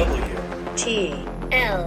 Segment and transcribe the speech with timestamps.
[0.00, 0.36] W
[0.76, 1.12] T
[1.52, 1.84] L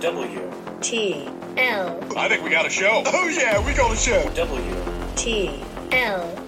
[0.00, 0.52] W
[0.82, 3.02] T L I think we got a show.
[3.06, 4.30] Oh yeah, we got a show.
[4.34, 4.76] W
[5.16, 5.62] T
[5.92, 6.38] L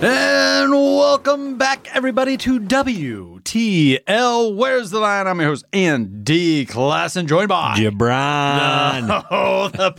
[0.00, 2.58] And welcome back, everybody, to
[3.44, 4.56] WTL.
[4.56, 5.26] Where's the line?
[5.26, 9.24] I'm your host, Andy Klassen, joined by Jabron.
[9.34, 9.90] Oh, the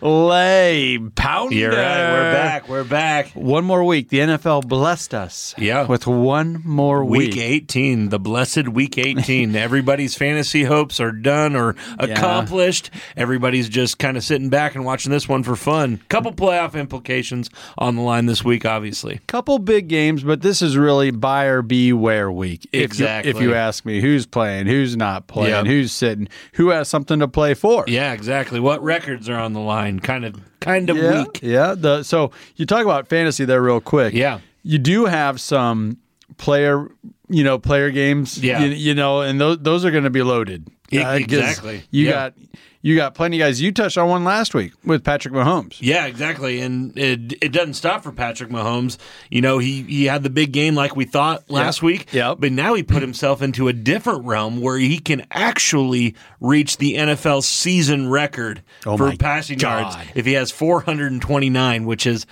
[0.00, 1.54] parlay pounder.
[1.54, 2.12] You're right.
[2.12, 2.68] We're back.
[2.68, 3.28] We're back.
[3.30, 4.08] One more week.
[4.08, 5.54] The NFL blessed us.
[5.58, 5.86] Yeah.
[5.86, 7.34] With one more week.
[7.34, 9.54] Week 18, the blessed week 18.
[9.60, 12.90] Everybody's fantasy hopes are done or accomplished.
[13.16, 16.00] Everybody's just kind of sitting back and watching this one for fun.
[16.08, 19.20] Couple playoff implications on the line this week, obviously.
[19.26, 22.64] Couple big games, but this is really buyer beware week.
[22.72, 23.30] If you- Exactly.
[23.30, 25.66] If you, ask me, who's playing, who's not playing, Yep.
[25.66, 27.84] who's sitting, who has something to play for.
[27.86, 28.58] Yeah, exactly.
[28.60, 30.00] What records are on the line?
[30.00, 31.40] Kind of, kind of yeah, weak.
[31.42, 31.74] Yeah.
[31.76, 34.14] The so you talk about fantasy there real quick.
[34.14, 34.40] Yeah.
[34.62, 35.98] You do have some
[36.36, 36.88] player,
[37.28, 38.42] you know, player games.
[38.42, 38.62] Yeah.
[38.62, 40.68] You, you know, and those those are going to be loaded.
[40.92, 41.82] Uh, 'cause exactly.
[41.90, 42.10] You Yeah.
[42.12, 42.34] got
[42.82, 43.60] you got plenty of guys.
[43.60, 45.76] You touched on one last week with Patrick Mahomes.
[45.80, 46.60] Yeah, exactly.
[46.60, 48.96] And it it doesn't stop for Patrick Mahomes.
[49.30, 52.12] You know, he he had the big game like we thought last week.
[52.12, 52.38] Yep.
[52.40, 56.94] But now he put himself into a different realm where he can actually reach the
[56.94, 62.24] NFL season record Oh for passing yards if he has 429, which is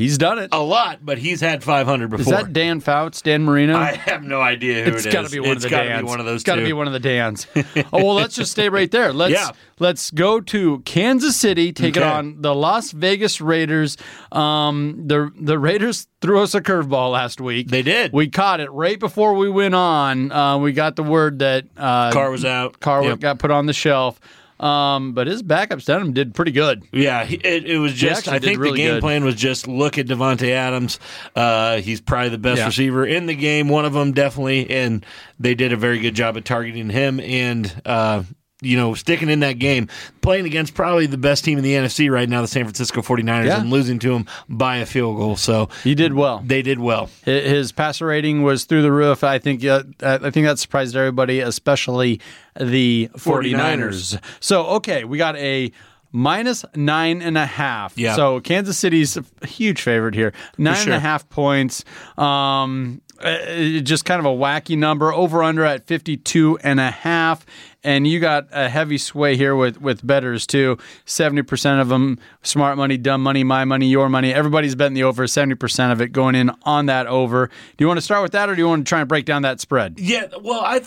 [0.00, 0.48] He's done it.
[0.52, 2.20] a lot, but he's had 500 before.
[2.22, 3.76] Is that Dan Fouts, Dan Marino?
[3.76, 5.12] I have no idea who it's it is.
[5.14, 6.36] got to be one It's of the got to be one of those.
[6.36, 7.46] It's got to be one of the Dans.
[7.56, 9.12] oh well, let's just stay right there.
[9.12, 9.50] Let's Yeah.
[9.78, 13.96] let's go to Kansas City, take it on the Las Vegas Raiders.
[14.32, 17.68] Um, the the Raiders threw us a curveball last week.
[17.68, 18.12] They did.
[18.12, 20.32] We caught it right before we went on.
[20.32, 22.80] Uh, we got the word that uh, Carr was out.
[22.80, 23.20] Carr Yep.
[23.20, 24.20] got put on the shelf.
[24.60, 26.82] Um, but his backup Stidham did pretty good.
[26.92, 28.28] Yeah, he- it, it was just.
[28.28, 29.00] I think really the game good.
[29.00, 30.98] plan was just look at Davante Adams.
[31.34, 32.66] Uh, he's probably the best Yeah.
[32.66, 33.68] receiver in the game.
[33.68, 35.04] One of them definitely, and
[35.38, 37.80] they did a very good job at targeting him and.
[37.86, 38.22] Uh,
[38.62, 39.88] you know, sticking in that game,
[40.20, 43.46] playing against probably the best team in the NFC right now, the San Francisco 49ers,
[43.46, 43.60] Yeah.
[43.60, 45.36] and losing to them by a field goal.
[45.36, 46.42] So He did well.
[46.44, 47.08] they did well.
[47.24, 49.24] His passer rating was through the roof.
[49.24, 52.20] I think uh, I think that surprised everybody, especially
[52.58, 54.20] the 49ers.
[54.40, 55.72] So, okay, we got a
[56.12, 57.96] minus nine and a half.
[57.96, 58.16] Yeah.
[58.16, 60.32] So Kansas City's a huge favorite here.
[60.58, 61.84] Nine and a half points.
[62.18, 63.36] Um, uh,
[63.82, 65.12] just kind of a wacky number.
[65.12, 67.44] Over under at 52 and a half.
[67.82, 70.76] And you got a heavy sway here with, with betters too.
[71.06, 74.34] 70% of them, smart money, dumb money, my money, your money.
[74.34, 77.46] Everybody's betting the over, 70% of it going in on that over.
[77.46, 79.24] Do you want to start with that or do you want to try and break
[79.24, 79.98] down that spread?
[79.98, 80.82] Yeah, well, I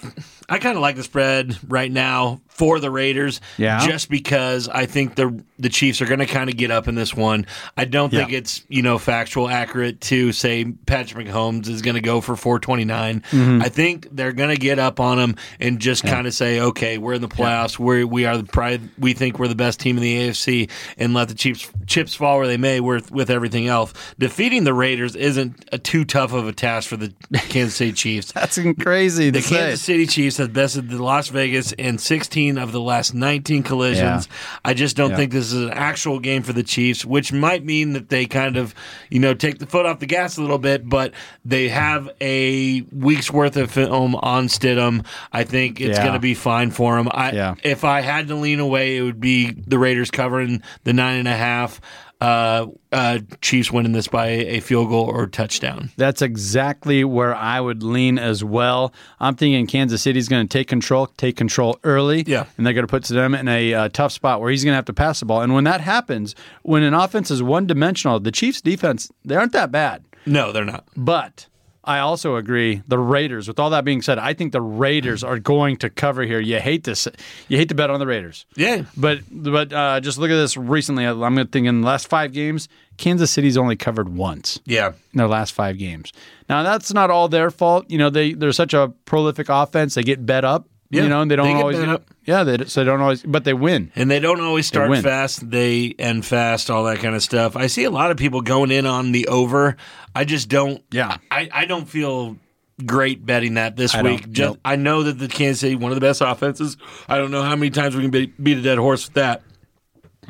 [0.50, 3.42] I kind of like the spread right now for the Raiders.
[3.58, 3.86] Yeah.
[3.88, 6.94] just because I think the the Chiefs are going to kind of get up in
[6.96, 7.46] this one.
[7.76, 8.38] I don't think Yeah.
[8.38, 13.22] it's you know factual accurate to say Patrick Mahomes is going to go for 429.
[13.32, 13.62] Mm-hmm.
[13.62, 16.98] I think they're going to get up on him and just kind of say, okay,
[16.98, 17.80] we're in the playoffs.
[17.80, 18.82] We're we are the pride.
[19.00, 22.38] We think we're the best team in the AFC, and let the Chiefs chips fall
[22.38, 22.80] where they may.
[22.80, 26.98] With with everything else, defeating the Raiders isn't a too tough of a task for
[26.98, 27.14] the
[27.50, 28.32] Kansas City Chiefs.
[28.34, 29.56] That's crazy The say.
[29.56, 34.28] Kansas City Chiefs have bested the Las Vegas in 16 of the last 19 collisions.
[34.66, 35.18] I just don't Yeah.
[35.18, 38.58] think this is an actual game for the Chiefs, which might mean that they kind
[38.58, 38.74] of,
[39.10, 41.14] you know, take the foot off the gas a little bit, but
[41.46, 45.06] they have a week's worth of film on Stidham.
[45.32, 46.04] I think it's Yeah.
[46.04, 47.10] going to be fine for them.
[47.12, 47.56] I, Yeah.
[47.64, 51.28] If I had to lean away, it would be the Raiders covering the nine and
[51.28, 51.80] a half.
[52.24, 55.90] Uh, uh, Chiefs winning this by a field goal or touchdown.
[55.98, 58.94] That's exactly where I would lean as well.
[59.20, 62.46] I'm thinking Kansas City's going to take control, take control early, Yeah.
[62.58, 64.76] and they're going to put them in a uh, tough spot where he's going to
[64.78, 65.42] have to pass the ball.
[65.42, 69.52] And when that happens, when an offense is one dimensional, the Chiefs' defense they aren't
[69.52, 70.06] that bad.
[70.26, 70.88] No, they're not.
[70.96, 71.48] But
[71.86, 73.48] I also agree the Raiders.
[73.48, 76.40] With all that being said, I think the Raiders are going to cover here.
[76.40, 77.12] You hate to
[77.50, 78.46] you hate to bet on the Raiders.
[78.56, 78.84] Yeah.
[78.96, 81.06] But but uh, just look at this recently.
[81.06, 84.90] I'm going to think in the last five games, Kansas City's only covered once Yeah.
[85.14, 86.14] in their last five games.
[86.48, 87.86] Now that's not all their fault.
[87.90, 89.96] You know, they they're such a prolific offense.
[89.96, 90.68] They get bet up.
[90.94, 91.80] Yeah, you know, and they don't they always.
[91.80, 92.04] bet.
[92.26, 93.92] Yeah, they so they don't always, but they win.
[93.96, 95.02] And they don't always start win.
[95.02, 95.50] fast.
[95.50, 97.56] They end fast, all that kind of stuff.
[97.56, 99.76] I see a lot of people going in on the over.
[100.16, 100.84] I just don't.
[100.92, 101.18] Yeah.
[101.32, 102.38] I, I don't feel
[102.86, 104.30] great betting that this I week.
[104.30, 104.60] Just nope.
[104.64, 106.78] I know that the Kansas City one of the best offenses.
[107.08, 109.42] I don't know how many times we can be, beat a dead horse with that.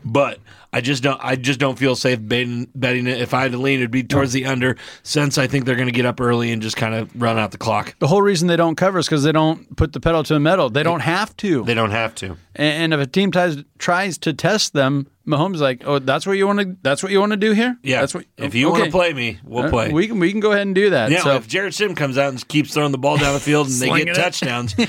[0.06, 0.39] But
[0.73, 1.19] I just don't.
[1.23, 3.21] I just don't feel safe betting, betting it.
[3.21, 4.75] If I had to lean, it'd be towards the under.
[5.03, 7.51] Since I think they're going to get up early and just kind of run out
[7.51, 7.95] the clock.
[7.99, 10.39] The whole reason they don't cover is because they don't put the pedal to the
[10.39, 10.69] metal.
[10.69, 11.63] They don't have to.
[11.63, 12.37] They don't have to.
[12.55, 16.25] And, and if a team tries tries to test them, Mahomes is like, oh, that's
[16.27, 16.75] what you want to.
[16.81, 17.77] That's what you want to do here.
[17.81, 18.01] Yeah.
[18.01, 18.25] that's what.
[18.37, 19.91] if you want to play me, we'll Uh, play.
[19.91, 21.11] We can we can go ahead and do that.
[21.11, 23.67] Yeah, so if Jarrett Stidham comes out and keeps throwing the ball down the field
[23.67, 24.15] and they get it.
[24.15, 24.87] touchdowns, put-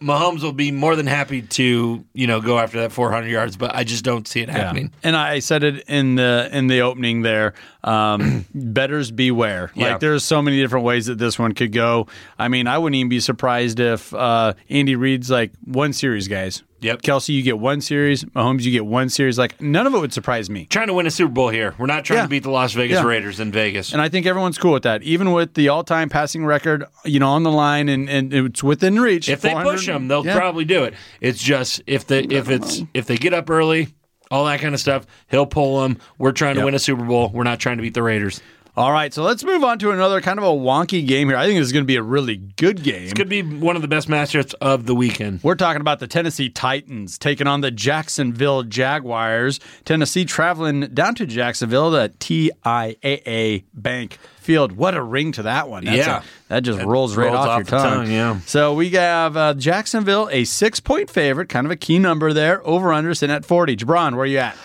[0.00, 3.56] Mahomes will be more than happy to you know go after that 400 yards.
[3.56, 4.92] But I just don't see it happening.
[5.02, 7.54] And I said it in the in the opening there.
[7.82, 9.70] Um, betters beware.
[9.74, 9.92] Yeah.
[9.92, 12.06] Like there's so many different ways that this one could go.
[12.38, 16.62] I mean, I wouldn't even be surprised if uh, Andy Reid's like one series, guys.
[16.80, 17.00] Yep.
[17.00, 18.24] Kelce, you get one series.
[18.24, 19.38] Mahomes, you get one series.
[19.38, 20.66] Like none of it would surprise me.
[20.66, 21.74] Trying to win a Super Bowl here.
[21.78, 22.22] We're not trying Yeah.
[22.24, 23.04] to beat the Las Vegas Yeah.
[23.06, 23.92] Raiders in Vegas.
[23.94, 27.28] And I think everyone's cool with that, even with the all-time passing record, you know,
[27.30, 29.30] on the line, and, and it's within reach.
[29.30, 30.36] if they push them, they'll Yeah.
[30.38, 30.92] probably do it.
[31.22, 33.88] It's just if the if it's if they get up early,
[34.34, 35.96] all that kind of stuff, he'll pull them.
[36.18, 36.64] We're trying to Yep.
[36.64, 37.30] win a Super Bowl.
[37.32, 38.40] We're not trying to beat the Raiders.
[38.76, 41.36] All right, so let's move on to another kind of a wonky game here.
[41.36, 43.04] I think this is going to be a really good game.
[43.04, 45.44] This could be one of the best matchups of the weekend.
[45.44, 49.60] We're talking about the Tennessee Titans taking on the Jacksonville Jaguars.
[49.84, 54.72] Tennessee traveling down to Jacksonville, the TIAA Bank Field.
[54.72, 55.84] What a ring to that one.
[55.84, 56.18] That's Yeah.
[56.18, 57.82] a- that just rolls right rolls off, off your tongue.
[58.06, 58.40] tongue, yeah.
[58.46, 62.60] So we have uh, Jacksonville, a six point favorite, kind of a key number there.
[62.66, 63.76] Over under sitting at 40.
[63.76, 64.56] Jabron, where are you at?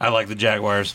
[0.00, 0.94] I like the Jaguars.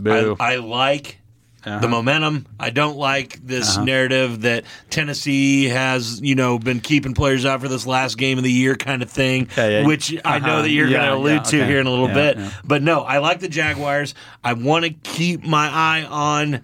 [0.00, 0.36] Boo.
[0.40, 1.18] I, I like
[1.66, 1.78] Uh-huh.
[1.78, 2.46] the momentum.
[2.60, 7.68] I don't like this narrative that Tennessee has, you know, been keeping players out for
[7.68, 9.86] this last game of the year kind of thing, Yeah, yeah.
[9.86, 10.62] which I know Uh-huh.
[10.62, 11.66] that you're Yeah, going to allude to okay.
[11.66, 12.38] here in a little bit.
[12.64, 14.14] But no, I like the Jaguars.
[14.42, 16.60] I want to keep my eye on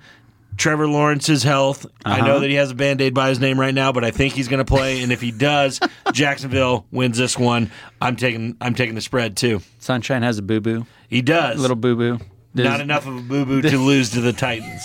[0.56, 1.87] Trevor Lawrence's health.
[2.05, 2.26] I Uh-huh.
[2.26, 4.35] know that he has a band aid by his name right now, but I think
[4.35, 5.02] he's going to play.
[5.02, 5.81] And if he does,
[6.12, 7.70] Jacksonville wins this one.
[8.02, 9.62] I'm taking I'm taking the spread too.
[9.79, 11.58] Sunshine has a boo boo, He does.
[11.58, 12.19] A little boo boo.
[12.55, 14.82] Not enough of a boo boo to lose to the Titans.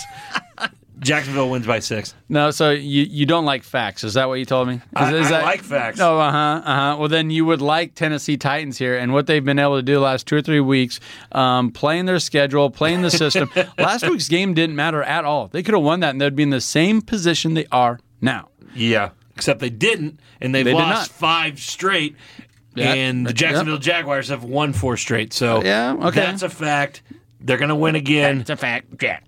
[0.98, 2.14] Jacksonville wins by six.
[2.30, 4.02] No, so you, you don't like facts.
[4.02, 4.76] Is that what you told me?
[4.76, 6.00] Is, I- is I that, like facts.
[6.00, 6.96] Oh, uh huh, uh huh.
[6.98, 9.94] Well, then you would like Tennessee Titans here and what they've been able to do
[9.94, 10.98] the last two or three weeks,
[11.32, 13.50] um, playing their schedule, playing the system.
[13.78, 15.48] last week's game didn't matter at all.
[15.48, 18.48] They could have won that and they'd be in the same position they are now.
[18.74, 19.10] Yeah.
[19.34, 22.16] Except they didn't, and they've They lost five straight.
[22.74, 23.36] And the Yep.
[23.36, 25.34] Jacksonville Jaguars have won four straight.
[25.34, 26.20] So Yeah, okay.
[26.20, 27.02] that's a fact.
[27.40, 28.40] They're going to win again.
[28.40, 29.02] It's a fact.
[29.02, 29.20] Yeah.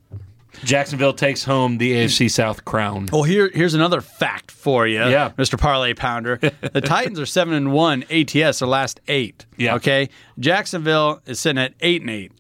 [0.65, 3.09] Jacksonville takes home the AFC South crown.
[3.13, 5.31] Well, here here's another fact for you, Yeah.
[5.39, 5.57] Mr.
[5.59, 6.41] Parlay Pounder.
[6.73, 9.47] The Titans are seven and one ATS their last eight.
[9.57, 9.77] Yeah.
[9.77, 10.09] Okay.
[10.39, 12.33] Jacksonville is sitting at eight and eight.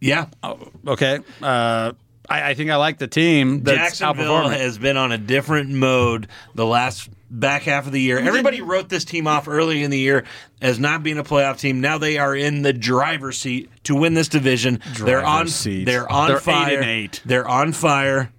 [0.00, 0.26] Yeah.
[0.86, 1.20] Okay.
[1.40, 1.92] Uh,
[2.28, 4.56] I, I think I like the team that's Jacksonville outperforming.
[4.58, 8.18] has been on a different mode the last back half of the year.
[8.18, 10.24] Everybody wrote this team off early in the year
[10.62, 11.80] as not being a playoff team.
[11.80, 14.80] Now they are in the driver's seat to win this division.
[14.98, 15.84] they're on Driver's seat.
[15.84, 16.76] they're on They're eight fire.
[16.80, 17.22] and eight.
[17.24, 18.32] They're on fire.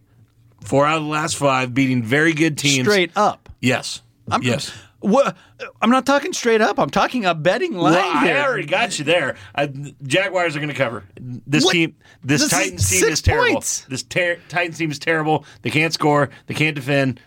[0.62, 2.88] Four out of the last five, beating very good teams.
[2.88, 3.50] straight up.
[3.62, 4.02] Yes.
[4.42, 4.72] yes.
[5.00, 5.38] What?
[5.82, 6.80] I'm not talking straight up.
[6.80, 9.36] I'm talking a betting line Well, I already got you there.
[9.54, 9.68] I,
[10.04, 11.04] Jaguars are going to cover.
[11.20, 11.72] This What?
[11.74, 13.54] team, this, This Titans team is terrible.
[13.54, 13.82] points.
[13.90, 15.46] This ter- Titans team is terrible.
[15.62, 16.30] They can't score.
[16.48, 17.20] They can't defend.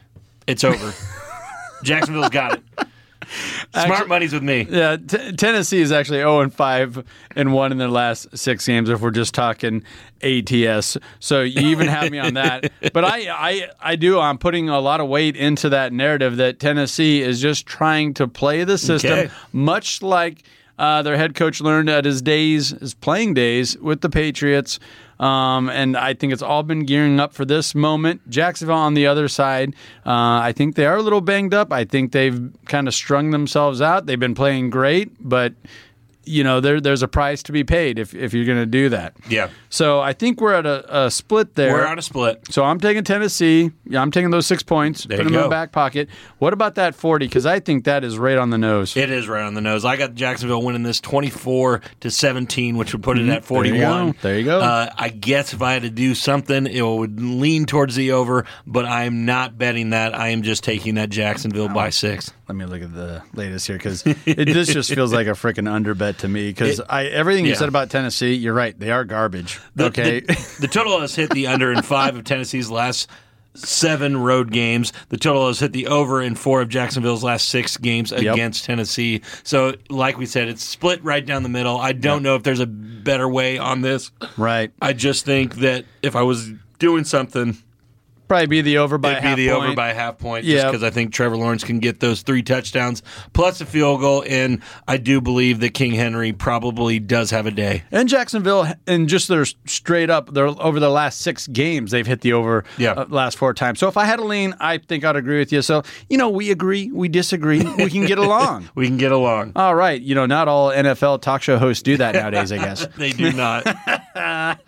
[0.49, 0.93] It's over.
[1.85, 2.89] Jacksonville's got it.
[3.73, 4.67] Smart Actually- money's with me.
[4.69, 7.05] Yeah, t- Tennessee is actually 0 and 5
[7.37, 9.83] and 1 in their last six games if we're just talking
[10.23, 10.97] ATS.
[11.19, 12.71] So you even have me on that.
[12.93, 14.19] But I, I, I do.
[14.19, 18.27] I'm putting a lot of weight into that narrative that Tennessee is just trying to
[18.27, 19.31] play the system, Okay.
[19.53, 20.43] much like
[20.79, 24.81] uh, their head coach learned at his days, his playing days with the Patriots.
[25.21, 28.29] Um, and I think it's all been gearing up for this moment.
[28.31, 29.75] Jacksonville on the other side,
[30.07, 31.73] uh, I think they are a little banged up.
[31.73, 34.07] I think they've kind of strung themselves out.
[34.07, 35.53] They've been playing great, but
[36.25, 38.89] you know there there's a price to be paid if if you're going to do
[38.91, 39.15] that.
[39.29, 39.49] Yeah.
[39.69, 41.73] So I think we're at a, a split there.
[41.73, 42.53] We're on a split.
[42.53, 43.71] So I'm taking Tennessee.
[43.87, 45.05] Yeah, I'm taking those six points.
[45.05, 45.49] There put you them in go.
[45.49, 46.09] my back pocket.
[46.39, 47.27] What about that 40?
[47.27, 48.97] Because I think that is right on the nose.
[48.97, 49.85] It is right on the nose.
[49.85, 53.55] I got Jacksonville winning this 24 to 17, which would put it at Mm-hmm.
[53.55, 54.11] There you 41.
[54.13, 54.19] go.
[54.23, 54.61] There you go.
[54.61, 58.45] Uh, I guess if I had to do something, it would lean towards the over,
[58.67, 60.15] but I'm not betting that.
[60.19, 61.75] I am just taking that Jacksonville Oh.
[61.75, 62.31] by six.
[62.51, 66.17] Let me look at the latest here because this just feels like a freaking underbet
[66.17, 66.49] to me.
[66.49, 67.59] Because I everything you yeah.
[67.59, 68.77] said about Tennessee, you're right.
[68.77, 69.61] They are garbage.
[69.77, 70.19] The- okay.
[70.19, 73.09] The, the total has hit the under in five of Tennessee's last
[73.55, 74.93] seven road games.
[75.11, 79.23] The total has hit the over in four of Jacksonville's last six games against Tennessee.
[79.45, 81.77] So, like we said, it's split right down the middle.
[81.79, 84.11] I don't know if there's a better way on this.
[84.37, 84.73] right.
[84.83, 87.59] I just think that if I was doing something,
[88.31, 90.67] Probably be the over by It'd half be the over by half point, just Yep.
[90.71, 94.63] because I think Trevor Lawrence can get those three touchdowns plus a field goal, and
[94.87, 97.83] I do believe that King Henry probably does have a day.
[97.91, 102.21] And Jacksonville, and just their straight up, their over the last six games, they've hit
[102.21, 102.93] the over Yeah.
[102.93, 103.81] uh, last four times.
[103.81, 105.61] So if I had a lean, I think I'd agree with you.
[105.61, 108.71] So you know, we agree, we disagree, we can get along.
[108.77, 109.55] We can get along.
[109.57, 112.53] All right, you know, not all NFL talk show hosts do that nowadays.
[112.53, 112.87] I guess.
[112.97, 113.67] They do not.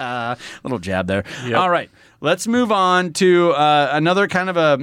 [0.65, 1.23] little jab there.
[1.47, 1.57] Yep.
[1.59, 1.91] All right,
[2.23, 4.79] let's move on to uh, another kind of a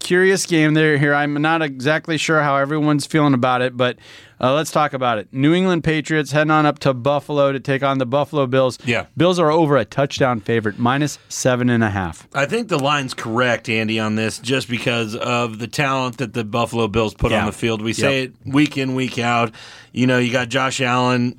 [0.00, 0.98] curious game there.
[0.98, 3.98] Here, I'm not exactly sure how everyone's feeling about it, but
[4.40, 5.28] uh, let's talk about it.
[5.32, 8.78] New England Patriots heading on up to Buffalo to take on the Buffalo Bills.
[8.84, 9.06] Yeah.
[9.16, 12.26] Bills are over a touchdown favorite, minus seven and a half.
[12.34, 16.44] I think the line's correct, Andy, on this, just because of the talent that the
[16.44, 17.40] Buffalo Bills put Yeah.
[17.40, 17.82] on the field.
[17.82, 19.52] We say it week in, week out.
[19.92, 21.38] You know, you got Josh Allen.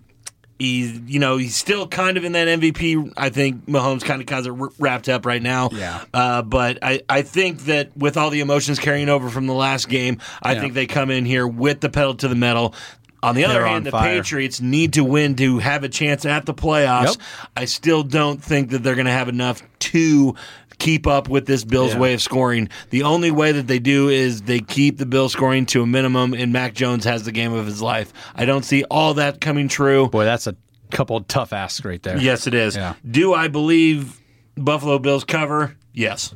[0.60, 3.14] He's, you know, he's still kind of in that MVP.
[3.16, 5.70] I think Mahomes kind of has it wrapped up right now.
[5.72, 6.04] Yeah.
[6.14, 9.88] Uh, but I, I think that with all the emotions carrying over from the last
[9.88, 10.60] game, I Yeah.
[10.62, 12.76] think they come in here with the pedal to the metal.
[13.24, 14.18] On the other They're hand, the fire.
[14.22, 17.06] Patriots need to win to have a chance at the playoffs.
[17.08, 17.16] Yep.
[17.58, 20.36] I still don't think that they're going to have enough to
[20.80, 22.00] keep up with this Bills Yeah.
[22.00, 22.70] way of scoring.
[22.90, 26.34] The only way that they do is they keep the Bills scoring to a minimum,
[26.34, 28.12] and Mac Jones has the game of his life.
[28.36, 30.08] I don't see all that coming true.
[30.10, 30.56] Boy, that's a
[30.92, 32.18] couple tough asks right there.
[32.18, 32.76] Yes, it is.
[32.76, 32.94] Yeah.
[33.10, 34.20] Do I believe
[34.56, 35.76] Buffalo Bills cover?
[35.94, 36.34] Yes.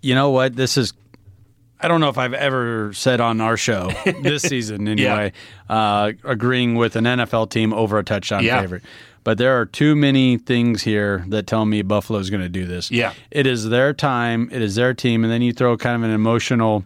[0.00, 0.56] You know what?
[0.56, 0.92] This is.
[1.80, 3.90] I don't know if I've ever said on our show
[4.22, 5.32] this season anyway,
[5.68, 8.60] uh, agreeing with an NFL team over a touchdown Yeah.
[8.62, 8.84] favorite.
[9.24, 12.90] But there are too many things here that tell me Buffalo's going to do this.
[12.90, 13.14] Yeah.
[13.30, 16.14] It is their time, it is their team, and then you throw kind of an
[16.14, 16.84] emotional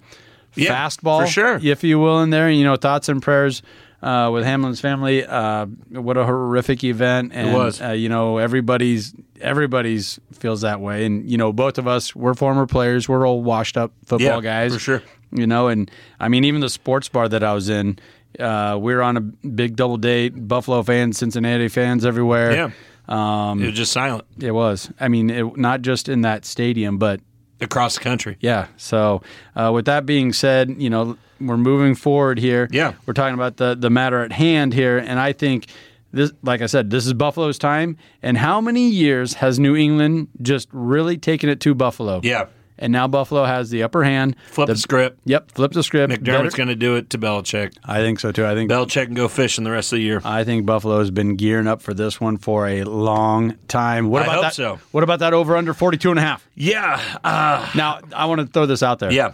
[0.55, 1.59] Yeah, fastball, for sure.
[1.63, 2.49] if you will, in there.
[2.51, 3.63] You know, thoughts and prayers
[4.03, 5.25] uh, with Hamlin's family.
[5.27, 7.83] Uh, what a horrific event, and was.
[7.83, 12.35] Uh, you know, everybody's everybody's feels that way, and you know, both of us we're
[12.35, 15.03] former players, we're all washed up football Yeah, guys, for sure.
[15.33, 15.91] You know, and
[16.21, 17.99] I mean, even the sports bar that I was in,
[18.39, 22.53] uh, we're on a big double date, Buffalo fans, Cincinnati fans everywhere.
[22.53, 22.71] Yeah.
[23.09, 24.91] Um, it was just silent It was.
[25.01, 27.21] I mean, it, not just in that stadium, but
[27.61, 28.37] across the country.
[28.41, 28.67] yeah.
[28.77, 29.23] So,
[29.57, 32.69] uh, with that being said, you know, we're moving forward here.
[32.71, 32.95] Yeah.
[33.07, 35.67] We're talking about the the matter at hand here, and I think
[36.13, 37.97] this, like I said, this is Buffalo's time.
[38.23, 42.21] And how many years has New England just really taken it to Buffalo?
[42.23, 42.47] Yeah.
[42.79, 44.37] And now Buffalo has the upper hand.
[44.51, 45.19] Flip the, script.
[45.25, 46.13] Yep, flip the script.
[46.13, 47.77] McDermott's going to do it to Belichick.
[47.85, 48.47] I think so too.
[48.47, 50.21] I think Belichick can go fishing the rest of the year.
[50.25, 54.09] I think Buffalo has been gearing up for this one for a long time.
[54.09, 54.55] What I about hope that?
[54.55, 54.79] so.
[54.93, 56.49] What about that over under 42 and a half?
[56.55, 57.01] Yeah.
[57.25, 59.13] Uh, Now, I want to throw this out there.
[59.13, 59.33] yeah.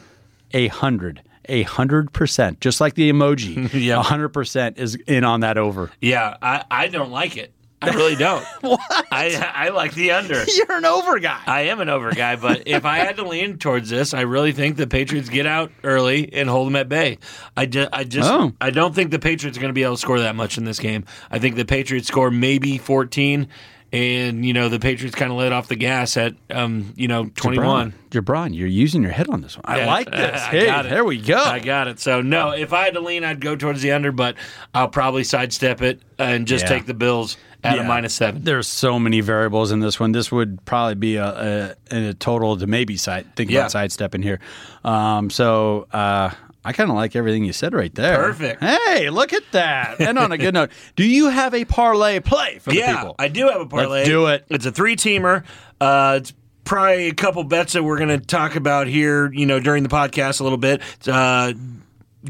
[0.52, 1.22] A hundred.
[1.46, 2.60] A hundred percent.
[2.60, 3.72] Just like the emoji.
[3.80, 3.98] Yeah.
[3.98, 5.90] A hundred percent is in on that over.
[6.00, 6.36] Yeah.
[6.40, 7.52] I, I don't like it.
[7.82, 8.42] I really don't.
[8.62, 8.80] what?
[9.12, 10.42] I, I like the under.
[10.56, 11.40] You're an over guy.
[11.46, 14.52] I am an over guy, but if I had to lean towards this, I really
[14.52, 17.18] think the Patriots get out early and hold them at bay.
[17.56, 18.52] I just, I just, Oh.
[18.60, 20.64] I don't think the Patriots are going to be able to score that much in
[20.64, 21.04] this game.
[21.30, 23.48] I think the Patriots score maybe 14,
[23.92, 27.26] and you know the Patriots kind of let off the gas at, um, you know,
[27.36, 27.92] 21.
[28.10, 29.64] Jabron, you're using your head on this one.
[29.66, 30.40] I Yeah, like this.
[30.42, 31.36] I hey, there we go.
[31.36, 32.00] I got it.
[32.00, 34.36] So no, if I had to lean, I'd go towards the under, but
[34.74, 36.70] I'll probably sidestep it and just Yeah.
[36.70, 38.42] take the Bills at a minus seven.
[38.44, 40.12] There's so many variables in this one.
[40.12, 43.34] This would probably be a, a, a total to maybe side.
[43.36, 43.60] Think Yeah.
[43.60, 44.40] about sidestepping here.
[44.84, 46.30] Um, so uh,
[46.64, 48.16] I kind of like everything you said right there.
[48.16, 48.62] Perfect.
[48.62, 50.00] Hey, look at that.
[50.00, 53.14] and on a good note, do you have a parlay play for the yeah, people?
[53.18, 53.98] I do have a parlay.
[53.98, 54.44] Let's do it.
[54.50, 55.44] It's a three teamer.
[55.80, 56.32] Uh, it's
[56.64, 59.30] probably a couple bets that we're going to talk about here.
[59.32, 60.80] You know, during the podcast a little bit.
[61.06, 61.52] Uh,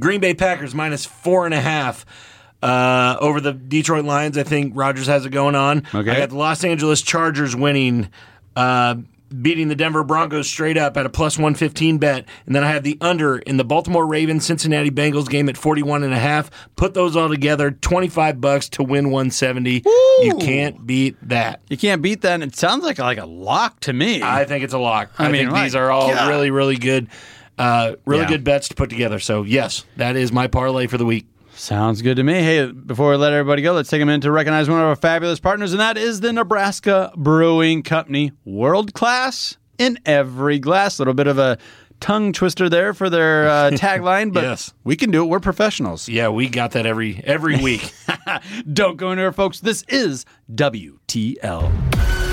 [0.01, 2.05] Green Bay Packers minus four and a half.
[2.65, 5.83] Uh, over the Detroit Lions, I think Rodgers has it going on.
[5.95, 6.11] Okay.
[6.11, 8.09] I got the Los Angeles Chargers winning,
[8.57, 8.95] uh,
[9.43, 12.25] beating the Denver Broncos straight up at a plus 115 bet.
[12.47, 16.05] And then I have the under in the Baltimore Ravens Cincinnati Bengals game at 41
[16.05, 16.51] and a half.
[16.77, 19.83] Put those all together, 25 bucks to win 170.
[20.23, 21.61] You can't beat that.
[21.69, 22.35] you can't beat that.
[22.35, 24.23] and It sounds like like a lock to me.
[24.23, 25.11] I think it's a lock.
[25.19, 26.29] I, mean, think these are all God.
[26.31, 27.09] really, really good,
[27.59, 28.29] uh, really Yeah.
[28.29, 29.19] good bets to put together.
[29.19, 31.27] So yes, that is my parlay for the week.
[31.57, 32.35] Sounds good to me.
[32.35, 34.97] Hey, before we let everybody go, let's take a minute to recognize one of our
[34.97, 38.33] fabulous partners, and that is the Nebraska Brewing Company.
[38.45, 40.99] World class in every glass.
[40.99, 41.57] A little bit of a
[42.01, 44.75] tongue twister there for their uh, tagline, but Yes.
[44.83, 45.27] we can do it.
[45.29, 46.09] We're professionals.
[46.09, 47.93] Yeah, we got that every every week.
[48.73, 49.61] Don't go anywhere, folks.
[49.61, 52.24] This is WTL.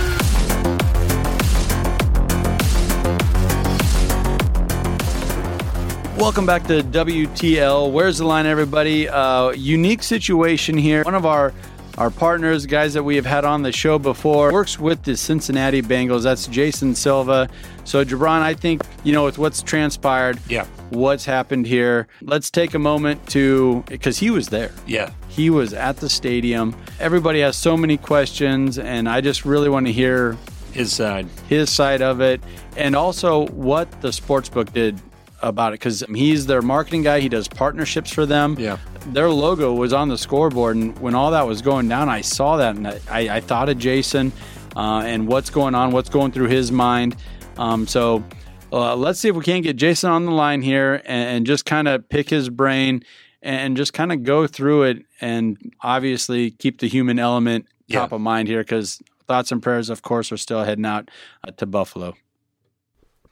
[6.21, 7.91] Welcome back to WTL.
[7.91, 9.09] Where's the line, everybody?
[9.09, 11.03] Uh, unique situation here.
[11.03, 11.51] One of our
[11.97, 15.81] our partners, guys that we have had on the show before, works with the Cincinnati
[15.81, 16.21] Bengals.
[16.23, 17.49] That's Jason Silva.
[17.85, 20.65] So, Jabron, I think, you know, with what's transpired, Yeah.
[20.91, 24.71] what's happened here, let's take a moment to, because he was there.
[24.85, 25.09] Yeah.
[25.27, 26.75] He was at the stadium.
[26.99, 30.37] Everybody has so many questions, and I just really want to hear
[30.71, 31.27] His side.
[31.49, 32.41] his side of it
[32.77, 34.97] and also what the sports book did
[35.41, 37.19] about it because he's their marketing guy.
[37.19, 38.55] He does partnerships for them.
[38.59, 38.77] Yeah.
[39.07, 42.57] Their logo was on the scoreboard, and when all that was going down, I saw
[42.57, 44.31] that and I, I thought of Jason
[44.75, 47.15] uh, and what's going on, what's going through his mind.
[47.57, 48.23] Um, so
[48.71, 51.65] uh, let's see if we can't get Jason on the line here and, and just
[51.65, 53.03] kind of pick his brain
[53.41, 58.15] and just kind of go through it and obviously keep the human element top Yeah.
[58.15, 61.09] of mind here because thoughts and prayers, of course, are still heading out
[61.45, 62.13] uh, to Buffalo.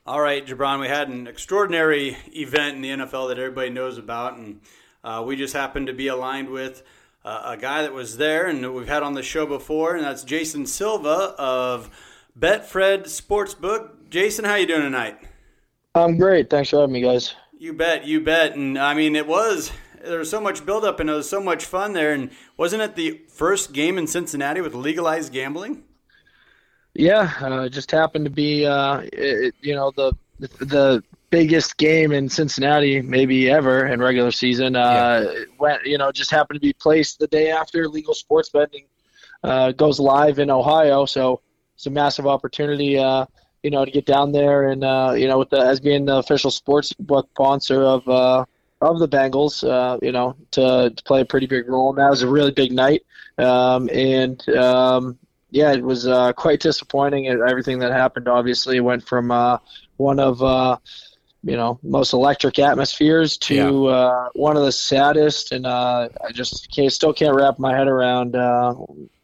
[0.09, 4.37] All right, Jabron, we had an extraordinary event in the NFL that everybody knows about,
[4.37, 4.59] and
[5.03, 6.81] uh, we just happened to be aligned with
[7.23, 10.23] uh, a guy that was there and we've had on the show before, and that's
[10.23, 11.91] Jason Silva of
[12.35, 14.09] Betfred Sportsbook.
[14.09, 15.19] Jason, how you doing tonight?
[15.93, 16.49] I'm great.
[16.49, 17.35] Thanks for having me, guys.
[17.59, 18.55] You bet, you bet.
[18.55, 19.71] And I mean, it was
[20.03, 22.13] there was so much buildup and it was so much fun there.
[22.13, 25.83] And wasn't it the first game in Cincinnati with legalized gambling?
[26.93, 32.11] Yeah, uh, it just happened to be, uh, it, you know, the the biggest game
[32.11, 34.75] in Cincinnati maybe ever in regular season.
[34.75, 38.49] Uh, it went, you know, just happened to be placed the day after legal sports
[38.49, 38.85] betting
[39.43, 41.05] uh, goes live in Ohio.
[41.05, 41.41] So
[41.75, 43.25] it's a massive opportunity, uh,
[43.63, 46.17] you know, to get down there and uh, you know, with the as being the
[46.17, 48.45] official sports book sponsor of uh,
[48.81, 51.89] of the Bengals, uh, you know, to, to play a pretty big role.
[51.89, 53.03] And that was a really big night.
[53.37, 55.18] Um, and um,
[55.51, 57.27] yeah, it was uh, quite disappointing.
[57.27, 59.57] Everything that happened, obviously, went from uh,
[59.97, 60.77] one of uh,
[61.43, 63.69] you know most electric atmospheres to Yeah.
[63.69, 67.87] uh, one of the saddest, and uh, I just can't, still can't wrap my head
[67.87, 68.75] around uh,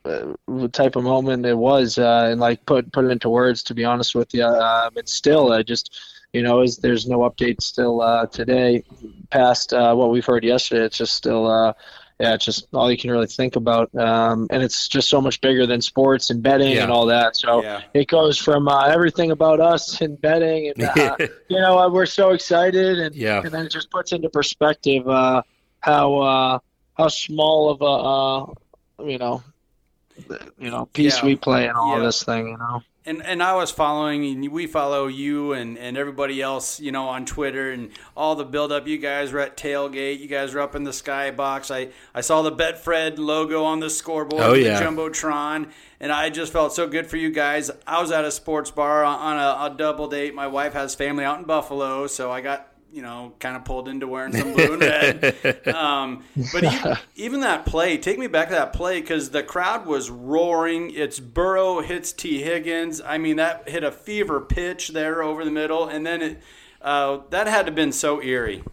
[0.05, 3.63] uh, the type of moment it was, uh, and like put put it into words.
[3.63, 5.95] To be honest with you, um, and still, I just
[6.33, 8.83] you know, is there's no update still uh, today
[9.29, 10.85] past uh, what we've heard yesterday.
[10.85, 11.75] It's just still.
[12.19, 15.41] Yeah, it's just all you can really think about, um, and it's just so much
[15.41, 16.83] bigger than sports and betting Yeah.
[16.83, 17.35] and all that.
[17.35, 17.81] So Yeah.
[17.93, 21.17] it goes from uh, everything about us and betting, and uh,
[21.49, 23.41] you know we're so excited, and Yeah.
[23.43, 25.41] and then it just puts into perspective uh,
[25.81, 26.59] how uh,
[26.93, 29.43] how small of a uh, you know
[30.57, 32.47] you know piece we play in all this thing.
[32.47, 32.81] You know.
[33.07, 37.07] And and I was following, and we follow you and, and everybody else, you know,
[37.07, 38.87] on Twitter and all the build up.
[38.87, 40.19] You guys were at tailgate.
[40.19, 41.69] You guys were up in the skybox.
[41.69, 44.79] I, I saw the Betfred logo on the scoreboard, Oh, yeah.
[44.79, 47.69] the jumbotron, and I just felt so good for you guys.
[47.85, 49.37] I was at a sports bar on, on
[49.69, 50.33] a, a double date.
[50.33, 53.89] My wife has family out in Buffalo, so I got you know kind of pulled
[53.89, 55.35] into wearing some blue and red.
[55.75, 59.85] Um, but even, even that play, take me back to that play because the crowd
[59.85, 60.91] was roaring.
[60.95, 63.01] It's Burrow hits Tee Higgins.
[63.05, 66.41] I mean, that hit a fever pitch there over the middle, and then it
[66.81, 68.63] uh, that had to have been so eerie.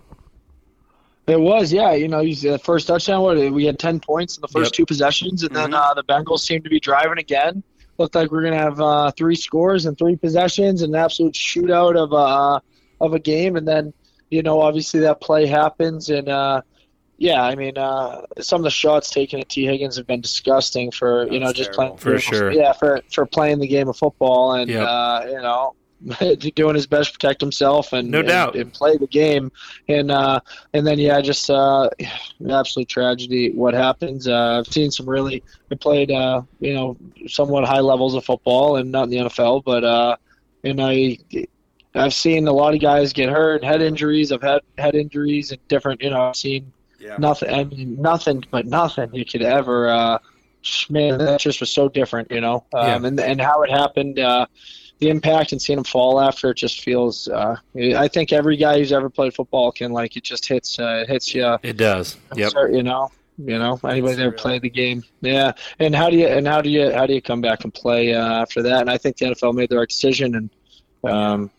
[1.27, 1.93] It was, yeah.
[1.93, 3.23] You know, he's the first touchdown.
[3.23, 4.77] What we had ten points in the first Yep.
[4.77, 7.63] two possessions, and then uh, the Bengals seemed to be driving again.
[7.99, 11.35] Looked like we are gonna have uh, three scores and three possessions, and an absolute
[11.35, 12.63] shootout of a
[13.05, 13.57] of a game.
[13.57, 13.93] And then,
[14.33, 16.63] you know, obviously that play happens, and uh,
[17.19, 20.91] yeah, I mean, uh, some of the shots taken at Tee Higgins have been disgusting
[20.91, 21.97] for you know just terrible.
[21.97, 22.51] playing For sure.
[22.53, 24.89] Yeah, for for playing the game of football, and Yep.
[24.89, 25.75] uh, you know.
[26.57, 28.57] doing his best to protect himself and, No and- doubt.
[28.57, 29.53] and play the game
[29.87, 30.41] and uh
[30.75, 31.89] and then yeah just uh
[32.51, 36.97] absolute tragedy what happens uh i've seen some really i played uh you know
[37.29, 40.17] somewhat high levels of football and not in the nfl but uh
[40.65, 41.17] and i
[41.95, 45.61] i've seen a lot of guys get hurt head injuries i've had head injuries and
[45.69, 47.17] different you know i've seen Yeah.
[47.19, 50.19] nothing i mean nothing but nothing you could ever uh
[50.91, 53.09] man that just was so different you know um Yeah.
[53.09, 54.47] and and how it happened uh
[55.01, 57.57] the impact and seeing him fall after it just feels uh
[57.97, 61.09] i think every guy who's ever played football can like it just hits uh it
[61.09, 62.17] hits you It does.
[62.37, 62.53] Yep.
[62.71, 66.27] you know you know anybody that ever played the game yeah and how do you
[66.29, 68.91] and how do you how do you come back and play uh, after that and
[68.91, 70.51] i think the nfl made the right decision and
[71.11, 71.51] um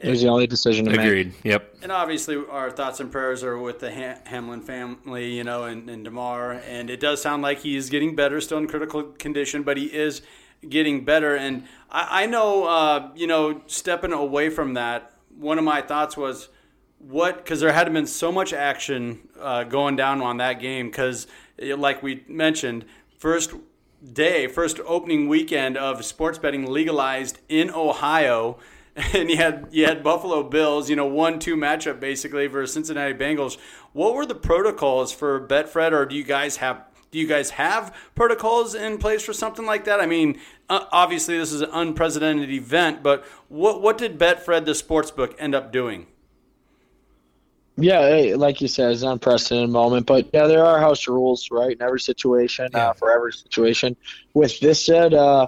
[0.00, 1.34] it was the only decision to make Agreed.
[1.42, 1.76] Yep.
[1.82, 5.90] And obviously, our thoughts and prayers are with the Ham- Hamlin family, you know, and,
[5.90, 6.52] and Damar.
[6.52, 10.22] And it does sound like he's getting better, still in critical condition, but he is
[10.68, 11.36] getting better.
[11.36, 16.16] And I, I know, uh, you know, stepping away from that, one of my thoughts
[16.16, 16.48] was
[16.98, 21.26] what, because there hadn't been so much action uh, going down on that game, because,
[21.60, 22.84] like we mentioned,
[23.18, 23.52] first
[24.12, 28.58] day, first opening weekend of sports betting legalized in Ohio
[29.14, 33.14] and you had you had Buffalo Bills, you know, one two matchup basically versus Cincinnati
[33.14, 33.56] Bengals.
[33.92, 37.94] What were the protocols for Betfred, or do you guys have do you guys have
[38.14, 40.00] protocols in place for something like that?
[40.00, 44.72] I mean, uh, obviously this is an unprecedented event, but what what did Betfred the
[44.72, 46.06] sportsbook end up doing?
[47.80, 51.70] Yeah, like you said, it's an unprecedented moment, but yeah, there are house rules, right,
[51.70, 53.96] in every situation, uh, for every situation.
[54.34, 55.46] With this said, uh,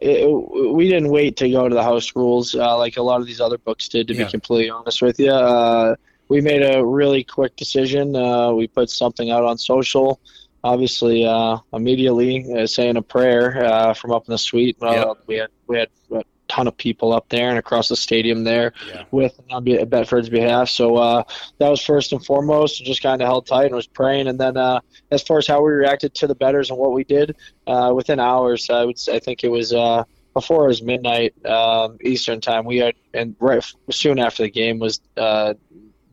[0.00, 0.26] it,
[0.74, 3.40] we didn't wait to go to the house rules uh, like a lot of these
[3.40, 4.08] other books did.
[4.08, 4.24] To Yeah.
[4.24, 5.94] be completely honest with you, uh,
[6.28, 8.16] we made a really quick decision.
[8.16, 10.20] Uh, we put something out on social,
[10.64, 14.76] obviously uh, immediately uh, saying a prayer uh, from up in the suite.
[14.80, 15.16] Uh, Yep.
[15.26, 18.72] We had we had a ton of people up there and across the stadium there
[18.88, 19.04] Yeah.
[19.10, 20.68] with on be- Betfred's behalf.
[20.68, 21.22] So uh,
[21.58, 22.84] that was first and foremost.
[22.84, 24.26] Just kind of held tight and was praying.
[24.28, 27.04] And then uh, as far as how we reacted to the betters and what we
[27.04, 27.36] did,
[27.66, 30.02] uh, within hours, I would say, I think it was uh,
[30.34, 32.64] before it was midnight um, Eastern time.
[32.64, 35.00] We had and right soon after the game was.
[35.16, 35.54] Uh,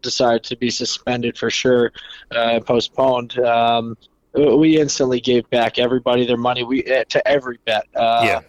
[0.04, 1.92] decided to be suspended for sure,
[2.32, 3.38] uh, postponed.
[3.40, 3.98] Um,
[4.34, 6.64] we instantly gave back everybody their money.
[6.64, 7.86] We eh, to every bet.
[7.96, 8.40] Uh, Yeah.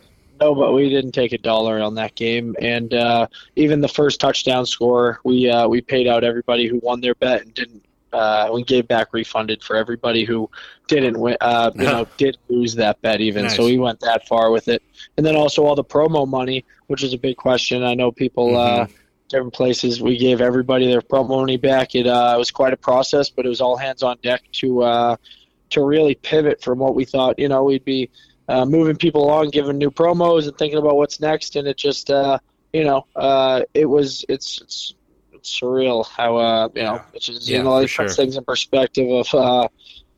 [0.40, 4.20] No, but we didn't take a dollar on that game, and uh, even the first
[4.20, 7.85] touchdown score, we uh, we paid out everybody who won their bet and didn't.
[8.12, 10.48] Uh, we gave back refunded for everybody who
[10.87, 11.37] didn't win.
[11.40, 13.44] Uh, you know, did lose that bet even.
[13.44, 13.57] Nice.
[13.57, 14.83] So we went that far with it,
[15.16, 17.83] and then also all the promo money, which is a big question.
[17.83, 18.57] I know people.
[18.57, 18.87] Uh,
[19.29, 20.01] different places.
[20.01, 21.94] We gave everybody their promo money back.
[21.94, 25.16] It uh, was quite a process, but it was all hands on deck to uh,
[25.70, 27.38] to really pivot from what we thought.
[27.38, 28.11] You know, we'd be
[28.48, 31.56] uh, moving people along, giving new promos, and thinking about what's next.
[31.56, 32.38] And it just, uh,
[32.72, 34.94] you know, uh, it was it's it's,
[35.32, 38.37] it's surreal how uh, you know it's just Yeah, you know for it puts things
[38.37, 39.68] in perspective of uh,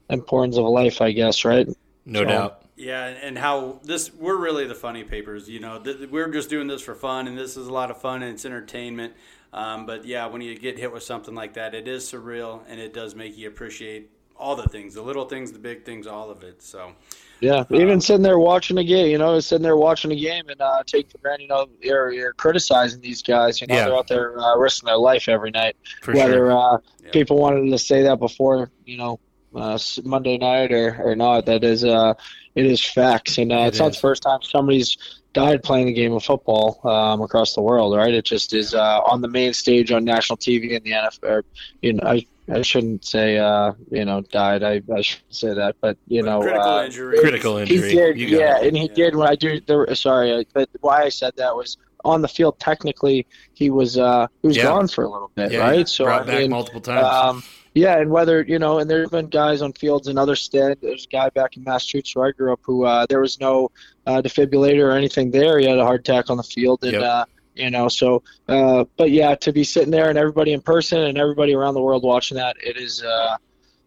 [0.09, 1.69] importance of life, I guess, right?
[2.07, 2.57] No So- doubt.
[2.77, 5.51] Yeah, and how this we're really the funny papers.
[5.51, 8.01] You know, th- we're just doing this for fun, and this is a lot of
[8.01, 9.13] fun and it's entertainment.
[9.53, 12.81] Um, but yeah, when you get hit with something like that, it is surreal, and
[12.81, 16.31] it does make you appreciate all the things, the little things, the big things, all
[16.31, 16.63] of it.
[16.63, 16.93] So
[17.41, 20.61] Yeah, even sitting there watching a game, you know, sitting there watching a game and
[20.61, 23.61] uh, take for granted, you know, you're, you're criticizing these guys.
[23.61, 23.85] You know, Yeah.
[23.85, 25.77] they're out there uh, risking their life every night.
[26.03, 26.59] For Whether sure.
[26.59, 27.11] uh, Yeah.
[27.13, 29.21] people wanted to say that before, you know,
[29.55, 32.15] uh, Monday night or, or not, that is uh,
[32.55, 33.39] it is facts.
[33.39, 34.97] And uh, It it's not the first time somebody's
[35.33, 38.13] died playing the game of football um, across the world, right?
[38.13, 41.29] It just is uh, on the main stage on national TV in the NFL.
[41.31, 41.45] Or,
[41.83, 44.63] you know, I, I shouldn't say, uh, you know, died.
[44.63, 47.95] I, I shouldn't say that, but you know, critical uh, injury, Critical he injury.
[47.95, 48.69] did, You yeah, it.
[48.69, 48.95] and he Yeah.
[48.95, 49.61] did when I do.
[49.61, 52.59] The, sorry, but why I said that was on the field.
[52.59, 54.65] Technically, he was uh, he was Yeah.
[54.65, 55.89] gone for a little bit, Yeah, right?
[55.89, 57.07] So brought I back mean, multiple times.
[57.07, 57.43] um,
[57.75, 60.81] yeah, and whether you know, and there's been guys on fields in other states.
[60.83, 63.71] There's a guy back in Massachusetts where I grew up who uh, there was no
[64.07, 65.59] uh, defibrillator or anything there.
[65.59, 67.03] He had a heart attack on the field, and Yep.
[67.03, 67.25] uh,
[67.61, 71.19] you know, so uh, but yeah, to be sitting there and everybody in person and
[71.19, 73.37] everybody around the world watching that, it is uh,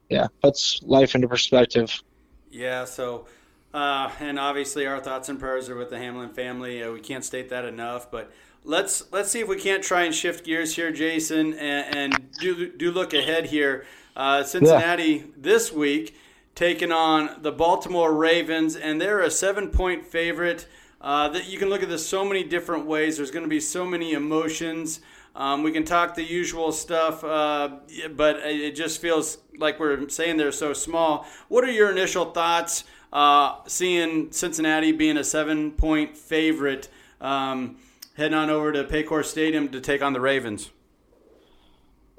[0.10, 2.02] yeah, puts life into perspective.
[2.52, 3.26] Yeah, so,
[3.74, 6.84] uh, and obviously our thoughts and prayers are with the Hamlin family.
[6.84, 8.32] Uh, we can't state that enough, but
[8.64, 12.70] let's let's see if we can't try and shift gears here, Jason, and, and do
[12.70, 13.86] do look ahead here.
[14.16, 16.16] Uh, Cincinnati this week
[16.56, 20.68] taking on the Baltimore Ravens, and they're a seven point favorite.
[21.04, 23.18] Uh, that you can look at this so many different ways.
[23.18, 25.02] There's going to be so many emotions.
[25.36, 27.78] Um, we can talk the usual stuff, uh,
[28.16, 31.28] but it just feels like we're saying they're so small.
[31.50, 36.88] What are your initial thoughts uh, seeing Cincinnati being a seven point favorite,
[37.20, 37.78] um,
[38.16, 40.70] heading on over to Paycor Stadium to take on the Ravens?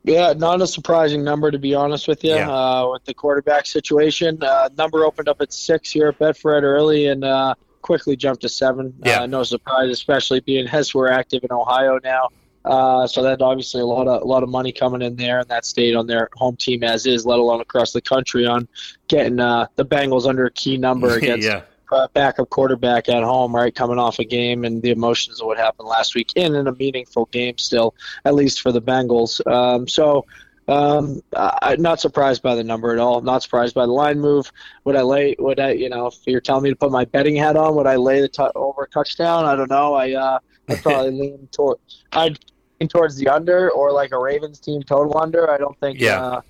[0.03, 2.35] Yeah, not a surprising number to be honest with you.
[2.35, 2.51] Yeah.
[2.51, 7.07] Uh, with the quarterback situation, uh, number opened up at six here at Betfred early
[7.07, 8.95] and uh, quickly jumped to seven.
[9.05, 9.21] Yeah.
[9.21, 12.31] Uh, no surprise, especially being as we're active in Ohio now.
[12.65, 15.49] Uh, so that obviously a lot of a lot of money coming in there, and
[15.51, 18.67] that stayed on their home team as is, let alone across the country on
[19.07, 21.61] getting uh, the Bengals under a key number against yeah.
[21.93, 25.59] uh, backup quarterback at home, right, coming off a game and the emotions of what
[25.59, 27.95] happened last week, and in a meaningful game still,
[28.25, 29.47] at least for the Bengals.
[29.47, 30.25] Um, so,
[30.67, 33.21] um, I, not surprised by the number at all.
[33.21, 34.51] Not surprised by the line move.
[34.85, 35.37] Would I lay?
[35.39, 35.73] Would I?
[35.73, 38.21] You know, if you're telling me to put my betting hat on, would I lay
[38.21, 39.45] the t- over touchdown?
[39.45, 39.95] I don't know.
[39.95, 41.79] I uh, I'd probably lean toward.
[42.13, 42.39] I'd
[42.81, 45.51] lean towards the under or like a Ravens team total under.
[45.51, 46.01] I don't think.
[46.01, 46.21] Yeah.
[46.23, 46.41] Uh,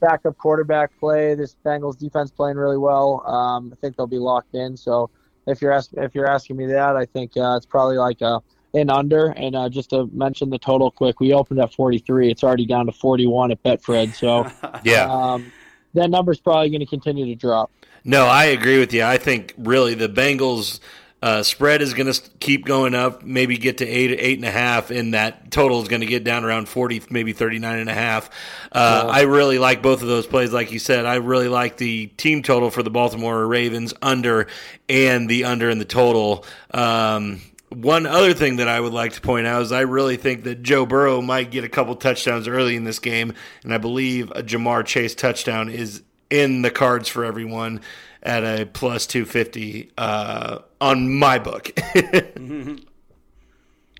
[0.00, 1.34] backup quarterback play.
[1.34, 3.24] This Bengals defense playing really well.
[3.24, 4.76] Um, I think they'll be locked in.
[4.76, 5.08] So
[5.46, 8.42] if you're ask, if you're asking me that, I think uh, it's probably like a
[8.74, 9.26] an under.
[9.28, 12.30] And uh, just to mention the total quick, we opened at 43.
[12.30, 14.14] It's already down to 41 at Betfred.
[14.14, 14.46] So
[14.84, 15.10] Yeah.
[15.12, 15.52] um,
[15.94, 17.70] that number's probably going to continue to drop.
[18.04, 19.04] No, I agree with you.
[19.04, 20.80] I think really the Bengals
[21.22, 24.50] Uh, spread is going to keep going up, maybe get to eight, eight and a
[24.50, 27.94] half, and that total is going to get down around 40, maybe 39 and a
[27.94, 28.28] half.
[28.72, 30.52] Uh, I really like both of those plays.
[30.52, 34.48] Like you said, I really like the team total for the Baltimore Ravens under
[34.88, 36.44] and the under in the total.
[36.74, 37.40] Um,
[37.74, 40.62] one other thing that I would like to point out is I really think that
[40.62, 44.42] Joe Burrow might get a couple touchdowns early in this game, and I believe a
[44.42, 47.80] Ja'Marr Chase touchdown is in the cards for everyone
[48.22, 51.70] at a plus 250 uh, on my book.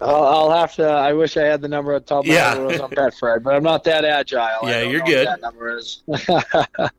[0.01, 0.85] I'll, I'll have to.
[0.87, 2.49] I wish I had the number on top of my Yeah.
[2.51, 4.41] head when I was on Betfred, but I'm not that agile.
[4.65, 5.27] I Yeah, don't you're know good.
[5.29, 6.03] What that number is.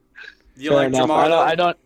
[0.56, 1.10] You Fair like enough.
[1.10, 1.24] Ja'Marr?
[1.24, 1.48] I don't.
[1.48, 1.78] I don't.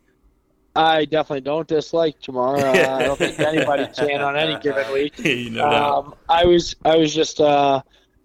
[0.78, 2.60] I definitely don't dislike Ja'Marr.
[2.60, 5.18] Uh, I don't think anybody can on any given week.
[5.26, 5.68] you know.
[5.68, 7.82] Um, I was I was just uh,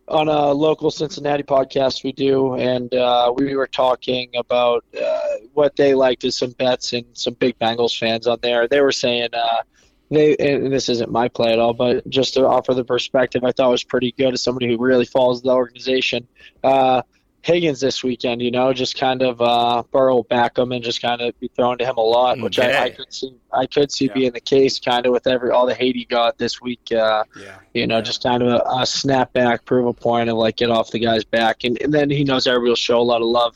[0.07, 5.21] on a local Cincinnati podcast we do, and uh, we were talking about uh,
[5.55, 8.69] what they liked as some bets and some big Bengals fans on there.
[8.69, 9.63] They were saying uh,
[10.11, 13.53] they and this isn't my play at all, but just to offer the perspective, I
[13.53, 16.29] thought was pretty good as somebody who really follows the organization.
[17.43, 21.21] Higgins this weekend, you know, just kind of uh, Burrow back him and just kind
[21.21, 23.35] of be thrown to him a lot, which I, I could see.
[23.53, 24.13] I could see Yeah.
[24.15, 26.81] being the case, kind of with every all the hate he got this week.
[26.93, 27.59] Uh, Yeah.
[27.75, 30.71] you know, just kind of a, a snap back, prove a point, and like get
[30.71, 33.27] off the guy's back, and, and then he knows everybody will show a lot of
[33.27, 33.55] love.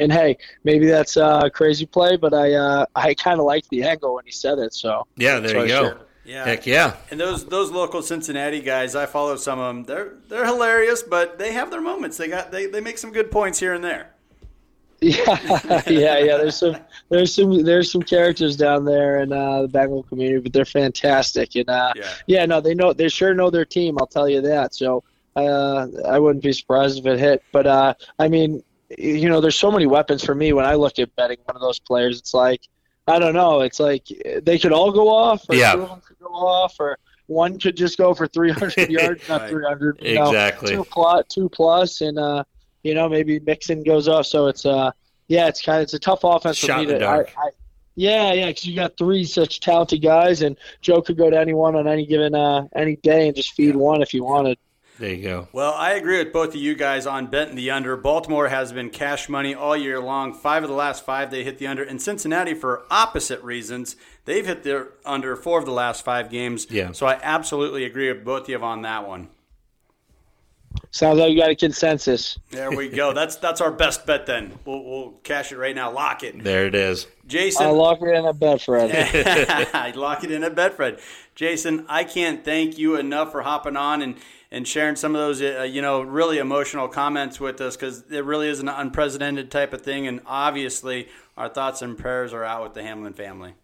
[0.00, 3.84] And hey, maybe that's a crazy play, but I uh, I kind of like the
[3.84, 4.74] angle when he said it.
[4.74, 5.86] So yeah, there you go.
[5.86, 6.07] it.
[6.28, 6.44] Yeah.
[6.44, 6.96] Heck yeah.
[7.10, 9.84] And those those local Cincinnati guys, I follow some of them.
[9.84, 12.18] They're they're hilarious, but they have their moments.
[12.18, 14.10] They got they, they make some good points here and there.
[15.00, 16.36] Yeah, yeah, yeah.
[16.38, 16.76] There's some,
[17.08, 21.54] there's some, there's some characters down there in uh, the Bengal community, but they're fantastic.
[21.54, 22.10] And uh, Yeah.
[22.26, 23.96] yeah, no, they know, they sure know their team.
[24.00, 24.74] I'll tell you that.
[24.74, 25.04] So
[25.36, 27.44] uh, I wouldn't be surprised if it hit.
[27.52, 28.60] But uh, I mean,
[28.98, 31.62] you know, there's so many weapons for me when I look at betting one of
[31.62, 32.18] those players.
[32.18, 32.62] It's like,
[33.08, 33.60] I don't know.
[33.62, 34.06] It's like
[34.42, 35.72] they could all go off, or Yeah.
[35.74, 39.42] two of them could go off, or one could just go for 300 yards, not
[39.42, 39.50] Right.
[39.50, 39.98] 300.
[40.02, 40.72] you know Exactly.
[40.74, 42.44] two plus, two plus, and uh,
[42.82, 44.26] you know maybe Mixon goes off.
[44.26, 44.90] So it's uh,
[45.28, 47.04] yeah, it's kind of it's a tough offense Shot for me to.
[47.06, 47.50] I, I,
[47.96, 51.74] yeah, yeah, because you got three such talented guys, and Joe could go to anyone
[51.74, 54.56] on any given uh, any day and just feed one if he wanted.
[54.98, 55.48] There you go.
[55.52, 57.96] Well, I agree with both of you guys on betting the under.
[57.96, 60.34] Baltimore has been cash money all year long.
[60.34, 61.84] Five of the last five they hit the under.
[61.84, 66.66] And Cincinnati, for opposite reasons, they've hit their under four of the last five games.
[66.68, 66.90] Yeah.
[66.92, 69.28] So I absolutely agree with both of you on that one.
[70.90, 72.38] Sounds like you got a consensus.
[72.50, 73.12] There we go.
[73.12, 74.58] that's that's our best bet then.
[74.64, 75.92] We'll, we'll cash it right now.
[75.92, 76.42] Lock it.
[76.42, 77.06] There it is.
[77.26, 77.66] Jason.
[77.66, 78.90] I'll lock it in a bet, Fred.
[79.74, 81.00] I'd lock it in at Betfred.
[81.38, 84.16] Jason, I can't thank you enough for hopping on and,
[84.50, 88.24] and sharing some of those, uh, you know, really emotional comments with us because it
[88.24, 90.08] really is an unprecedented type of thing.
[90.08, 93.54] And obviously, our thoughts and prayers are out with the Hamlin family.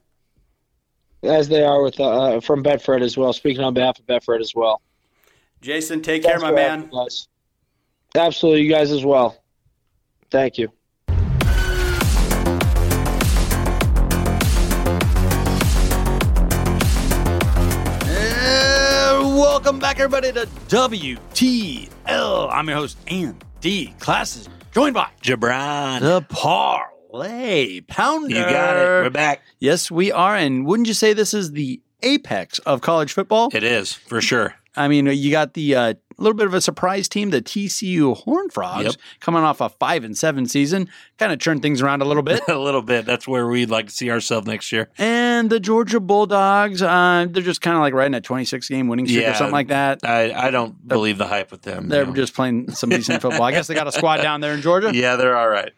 [1.25, 3.33] As they are with uh, from Betfred as well.
[3.33, 4.81] Speaking on behalf of Betfred as well.
[5.61, 6.83] Jason, take care, my man.
[6.83, 7.27] having me, guys.
[8.15, 9.43] Absolutely, you guys as well.
[10.31, 10.71] Thank you.
[19.95, 22.49] Back, everybody, to WTL.
[22.53, 26.01] I'm your host, Andy Klassen, joined by Jabron.
[26.01, 28.29] the Parlay Pounder.
[28.35, 28.81] You got it.
[28.81, 29.43] We're back.
[29.61, 30.35] Yes, we are.
[30.35, 33.51] And wouldn't you say this is the apex of college football?
[33.55, 34.57] It is, for sure.
[34.75, 38.53] I mean, you got the uh, little bit of a surprise team, the TCU Horned
[38.53, 38.95] Frogs, Yep.
[39.21, 42.41] coming off a five and seven season, kind of turned things around a little bit.
[42.49, 43.05] a little bit.
[43.07, 44.89] That's where we'd like to see ourselves next year.
[44.99, 49.07] and the Georgia Bulldogs, uh, they're just kind of like riding a 26 game winning
[49.07, 50.01] streak or something like that.
[50.05, 51.89] I, I don't believe the hype with them.
[51.89, 52.13] They're no.
[52.15, 53.43] just playing some decent football.
[53.43, 54.91] I guess they got a squad down there in Georgia.
[54.95, 55.73] yeah, they're all right.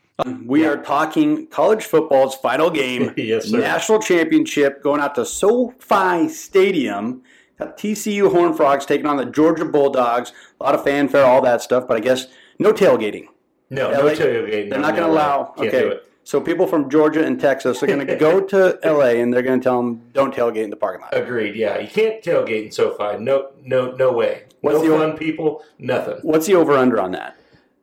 [0.47, 3.59] We are talking college football's final game, Yes, sir.
[3.59, 7.23] national championship, going out to SoFi Stadium.
[7.59, 10.33] Got TCU Horned Frogs taking on the Georgia Bulldogs.
[10.61, 12.27] A lot of fanfare, all that stuff, but I guess
[12.59, 13.27] no tailgating.
[13.71, 14.71] No, LA no tailgating.
[14.71, 15.55] They're not going to allow.
[15.59, 19.43] okay, so people from Georgia and Texas are going to go to LA and they're
[19.43, 21.17] going to tell them don't tailgate in the parking lot.
[21.17, 21.57] Agreed.
[21.57, 23.19] Yeah, you can't tailgate in SoFi.
[23.19, 24.45] No, no, no way.
[24.61, 25.65] What's no the- fun, people.
[25.79, 26.19] Nothing.
[26.23, 27.37] What's the over under on that?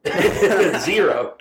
[0.82, 1.36] Zero.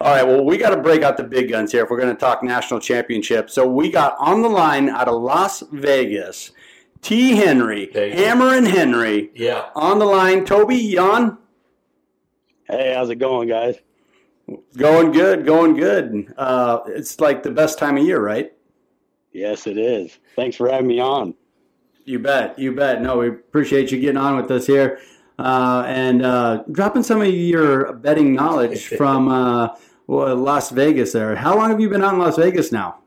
[0.00, 2.14] All right, well, we got to break out the big guns here if we're going
[2.14, 3.50] to talk national championship.
[3.50, 6.50] So we got on the line out of Las Vegas,
[7.02, 7.36] T.
[7.36, 8.14] Henry, There you.
[8.14, 9.30] Hammer and Henry.
[9.34, 9.68] Yeah.
[9.74, 11.38] On the line, Toby, Jan.
[12.68, 13.76] Hey, how's it going, guys?
[14.76, 16.32] Going good, going good.
[16.36, 18.52] Uh, it's like the best time of year, right?
[19.32, 20.18] Yes, it is.
[20.34, 21.34] Thanks for having me on.
[22.04, 23.02] You bet, you bet.
[23.02, 25.00] No, we appreciate you getting on with us here
[25.38, 29.68] uh, and uh, dropping some of your betting knowledge from uh,
[30.08, 31.12] Las Vegas.
[31.12, 32.98] There, how long have you been out in Las Vegas now?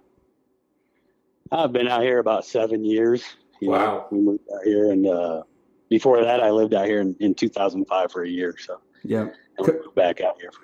[1.52, 3.24] I've been out here about seven years,
[3.60, 4.08] You know, Wow.
[4.12, 5.44] we moved out here, and uh,
[5.90, 8.56] before that, I lived out here in, in 2005 for a year.
[8.58, 9.28] So Yeah.
[9.58, 10.52] and we moved back out here.
[10.52, 10.62] For,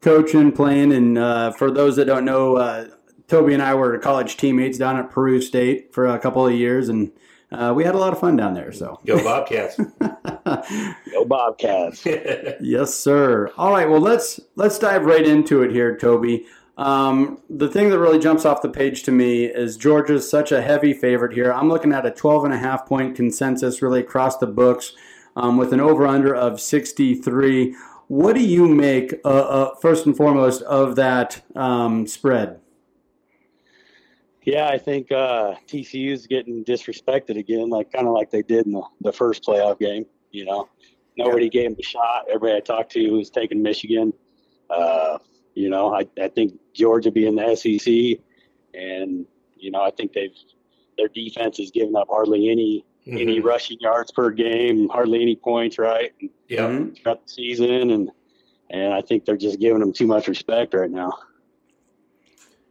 [0.00, 2.86] Coaching, playing, and uh, for those that don't know, uh,
[3.26, 6.88] Toby and I were college teammates down at Peru State for a couple of years,
[6.88, 7.10] and
[7.50, 8.70] uh, we had a lot of fun down there.
[8.70, 9.76] So, Go Bobcats.
[11.12, 12.06] go Bobcats!
[12.60, 13.50] yes, sir.
[13.58, 16.46] All right, well let's let's dive right into it here, Toby.
[16.78, 20.62] Um, the thing that really jumps off the page to me is Georgia's such a
[20.62, 21.52] heavy favorite here.
[21.52, 24.92] I'm looking at a 12 and a half point consensus really across the books
[25.34, 27.74] um, with an over under of 63.
[28.06, 32.60] What do you make, uh, uh, first and foremost, of that um, spread?
[34.44, 38.72] Yeah, I think uh, TCU's getting disrespected again, like kind of like they did in
[38.72, 40.06] the, the first playoff game.
[40.30, 40.68] You know,
[41.16, 42.26] nobody gave them a shot.
[42.28, 44.12] Everybody I talked to was taking Michigan.
[44.70, 45.18] Uh,
[45.58, 48.20] you know, I, I think Georgia being the SEC,
[48.74, 50.30] and you know, I think they've
[50.96, 53.44] their defense has given up hardly any any Mhm.
[53.44, 56.12] rushing yards per game, hardly any points, right?
[56.20, 56.70] Yeah, Yep.
[56.70, 56.96] Mhm.
[57.02, 58.10] throughout the season, and
[58.70, 61.10] and I think they're just giving them too much respect right now.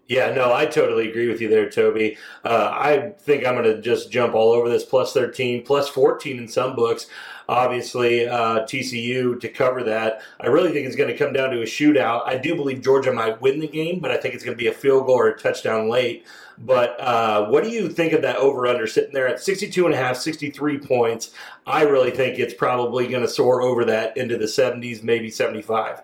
[0.07, 2.17] Yeah, no, I totally agree with you there, Toby.
[2.45, 6.37] Uh, I think I'm going to just jump all over this plus 13, plus 14
[6.37, 7.07] in some books.
[7.49, 10.21] Obviously, uh, TCU to cover that.
[10.39, 12.23] I really think it's going to come down to a shootout.
[12.25, 14.67] I do believe Georgia might win the game, but I think it's going to be
[14.67, 16.25] a field goal or a touchdown late.
[16.57, 19.93] But uh, what do you think of that over under sitting there at 62 and
[19.93, 21.31] a half, 63 points?
[21.65, 26.01] I really think it's probably going to soar over that into the 70s, maybe 75.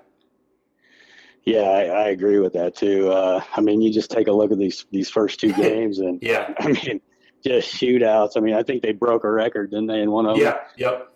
[1.45, 3.11] Yeah, I, I agree with that too.
[3.11, 6.21] Uh, I mean, you just take a look at these these first two games, and
[6.21, 6.53] Yeah.
[6.59, 7.01] I mean,
[7.43, 8.37] just shootouts.
[8.37, 10.01] I mean, I think they broke a record, didn't they?
[10.01, 10.45] In one of them.
[10.45, 10.59] Yeah.
[10.77, 11.12] Yep.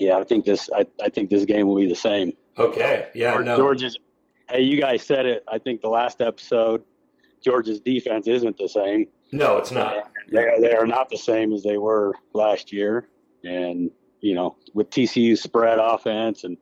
[0.00, 0.68] Yeah, I think this.
[0.74, 2.32] I, I think this game will be the same.
[2.58, 3.08] Okay.
[3.14, 3.32] Yeah.
[3.34, 3.56] George- No.
[3.56, 3.98] Georgia's.
[4.48, 5.44] Hey, you guys said it.
[5.46, 6.82] I think the last episode,
[7.44, 9.06] Georgia's defense isn't the same.
[9.30, 10.10] No, it's not.
[10.32, 13.08] They are, they are not the same as they were last year,
[13.44, 16.56] and you know, with TCU's spread offense, and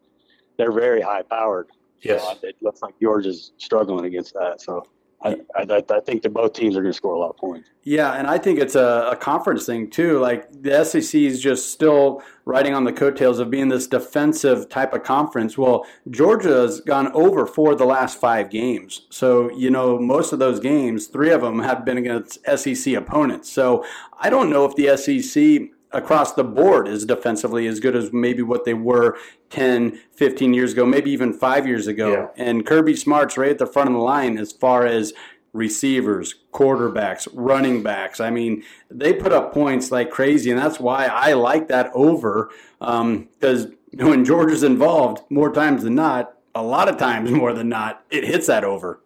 [0.59, 1.69] they're very high powered.
[2.03, 2.23] Yes.
[2.23, 4.61] So it looks like Georgia's struggling against that.
[4.61, 4.85] So
[5.21, 7.71] I, I, I think that both teams are going to score a lot of points.
[7.83, 10.21] Yeah, and I think it's a, a conference thing too.
[10.21, 14.95] Like the SEC is just still riding on the coattails of being this defensive type
[14.95, 15.59] of conference.
[15.59, 19.07] Well, Georgia's gone over for the last five games.
[19.11, 23.51] So, you know, most of those games, three of them have been against SEC opponents.
[23.51, 23.85] So
[24.21, 28.43] I don't know if the SEC across the board is defensively as good as maybe
[28.43, 29.17] what they were
[29.51, 32.11] 10, 15 years ago, maybe even five years ago.
[32.13, 32.27] Yeah.
[32.45, 35.13] And Kirby Smart's right at the front of the line as far as
[35.55, 38.21] receivers, quarterbacks, running backs.
[38.21, 42.51] I mean, they put up points like crazy, and that's why I like that over.
[42.81, 48.05] Because when Georgia's involved, more times than not, a lot of times more than not,
[48.11, 49.01] it hits that over.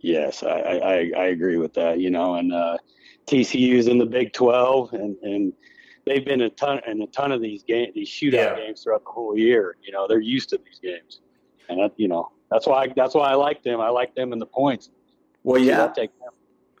[0.00, 1.98] Yes, I, I, I- I agree with that.
[2.00, 2.76] You know, and uh,
[3.28, 5.52] TCU's in the Big Twelve, and, and
[6.06, 8.56] they've been a ton in a ton of these game these shootout Yeah.
[8.56, 9.76] games throughout the whole year.
[9.82, 11.20] You know, they're used to these games,
[11.68, 13.80] and that, you know that's why that's why I like them.
[13.80, 14.90] I like them in the points.
[15.42, 15.82] Well, yeah.
[15.82, 16.30] I'll take them.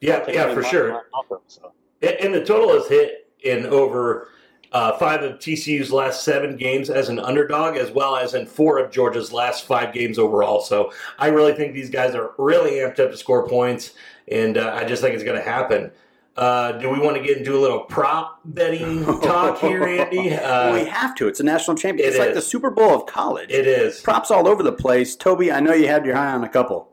[0.00, 1.02] Yeah, take yeah, them for sure.
[1.12, 1.72] off them, so.
[2.02, 4.28] And the total is hit in over
[4.72, 8.78] uh, five of TCU's last seven games as an underdog, as well as in four
[8.78, 10.60] of Georgia's last five games overall.
[10.60, 13.92] So I really think these guys are really amped up to score points,
[14.30, 15.90] and uh, I just think it's going to happen.
[16.38, 20.30] Uh, do we want to get into a little prop betting talk here, Andy?
[20.30, 21.26] Well, we Uh, have to.
[21.26, 22.06] It's a national championship.
[22.06, 22.34] it It's like is.
[22.36, 23.50] the Super Bowl of college.
[23.50, 24.00] it is.
[24.00, 25.16] Props all over the place.
[25.16, 26.92] Toby, I know you had your eye on a couple.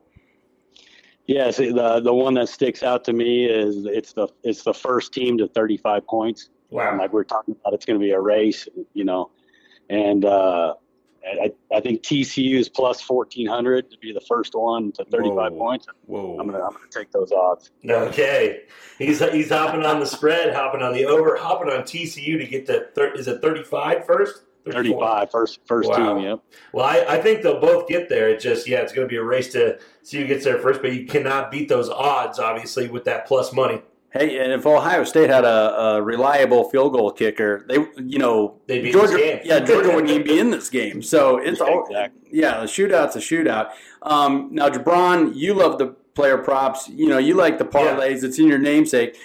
[1.27, 5.13] Yes, the the one that sticks out to me is it's the it's the first
[5.13, 6.49] team to 35 points.
[6.71, 6.97] And Wow.
[6.97, 9.29] like we're talking about, it's going to be a race, you know,
[9.89, 10.73] and uh,
[11.25, 15.57] I, I think TCU is plus 1400 to be the first one to 35 Whoa.
[15.57, 15.87] points.
[16.05, 16.37] Whoa.
[16.39, 17.71] I'm gonna I'm gonna take those odds.
[17.87, 18.63] Okay,
[18.97, 22.65] he's he's hopping on the spread, hopping on the over, hopping on TCU to get
[22.67, 24.43] to thir- is it 35 first?
[24.65, 24.99] 34?
[24.99, 26.15] 35 first first Wow.
[26.15, 26.23] team.
[26.23, 26.39] Yep.
[26.73, 28.29] Well, I, I think they'll both get there.
[28.29, 30.81] It's just, yeah, it's going to be a race to see who gets there first,
[30.81, 33.83] but you cannot beat those odds, obviously, with that plus money.
[34.17, 38.61] Hey, and if Ohio State had a, a reliable field goal kicker, they, you know,
[38.65, 39.41] They'd be in Georgia, this game.
[39.43, 41.01] yeah, Georgia wouldn't even be in this game.
[41.01, 42.29] So it's Yeah, all, exactly.
[42.31, 43.71] yeah, the shootout's a shootout.
[44.03, 46.87] Um, now, Jabron, you love the player props.
[46.87, 48.23] You know, you like the parlays.
[48.23, 49.17] It's in your namesake.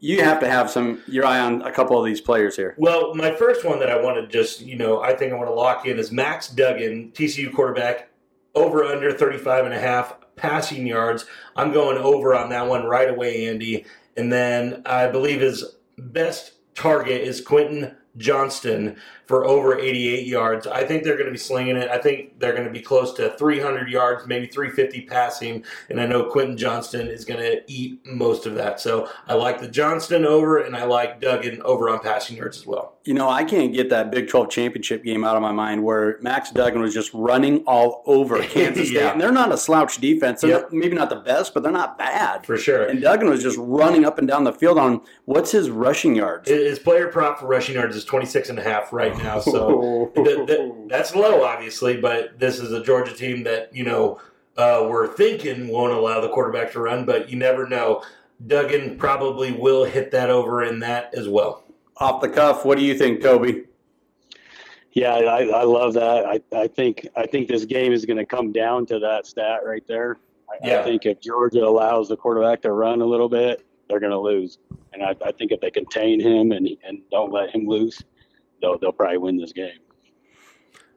[0.00, 2.74] You have to have some your eye on a couple of these players here.
[2.78, 5.48] Well, my first one that I want to just, you know, I think I want
[5.48, 8.08] to lock in is Max Duggan, TCU quarterback,
[8.56, 11.26] over under 35 and a half passing yards.
[11.54, 13.84] I'm going over on that one right away, Andy.
[14.16, 15.64] And then I believe his
[15.96, 18.96] best target is Quentin Johnston
[19.32, 20.66] for over 88 yards.
[20.66, 21.88] I think they're going to be slinging it.
[21.90, 25.64] I think they're going to be close to 300 yards, maybe 350 passing.
[25.88, 28.78] And I know Quentin Johnston is going to eat most of that.
[28.78, 32.66] So I like the Johnston over, and I like Duggan over on passing yards as
[32.66, 32.98] well.
[33.04, 36.18] You know, I can't get that Big 12 championship game out of my mind where
[36.20, 39.00] Max Duggan was just running all over Kansas State.
[39.00, 39.12] Yeah.
[39.12, 40.42] And they're not a slouch defense.
[40.42, 40.60] They're Yep.
[40.64, 42.44] not- maybe not the best, but they're not bad.
[42.44, 42.82] For sure.
[42.84, 46.50] And Duggan was just running up and down the field on what's his rushing yards?
[46.50, 49.21] His player prop for rushing yards is 26 and a half right now.
[49.40, 54.20] So th- th- that's low, obviously, but this is a Georgia team that, you know,
[54.56, 58.02] uh, we're thinking won't allow the quarterback to run, but you never know.
[58.46, 61.64] Duggan probably will hit that over in that as well.
[61.98, 63.64] Off the cuff, what do you think, Toby?
[64.92, 66.26] Yeah, I, I love that.
[66.26, 69.60] I, I think I think this game is going to come down to that stat
[69.64, 70.18] right there.
[70.50, 70.80] I, Yeah.
[70.80, 74.18] I think if Georgia allows the quarterback to run a little bit, they're going to
[74.20, 74.58] lose.
[74.92, 78.02] And I, I think if they contain him and and don't let him loose,
[78.62, 79.78] they'll they'll probably win this game.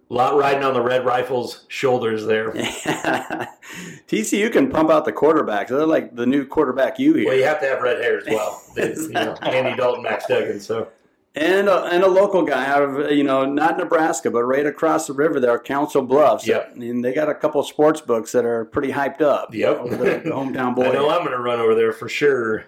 [0.10, 2.52] A lot riding on the Red Rifles' shoulders there.
[4.08, 5.70] TCU can pump out the quarterbacks.
[5.70, 7.26] They're like the new quarterback you here.
[7.26, 8.62] Well, you have to have red hair as well.
[8.78, 10.60] you know, Andy Dalton, Max Duggan.
[10.60, 10.90] So
[11.36, 15.08] and a, and a local guy out of you know not Nebraska, but right across
[15.08, 16.48] the river there, Council Bluffs.
[16.48, 16.76] Yep.
[16.76, 19.54] and they got a couple of sports books that are pretty hyped up.
[19.54, 19.78] Yep.
[19.78, 20.92] over the, the hometown I boy.
[20.94, 22.66] know I'm going to run over there for sure.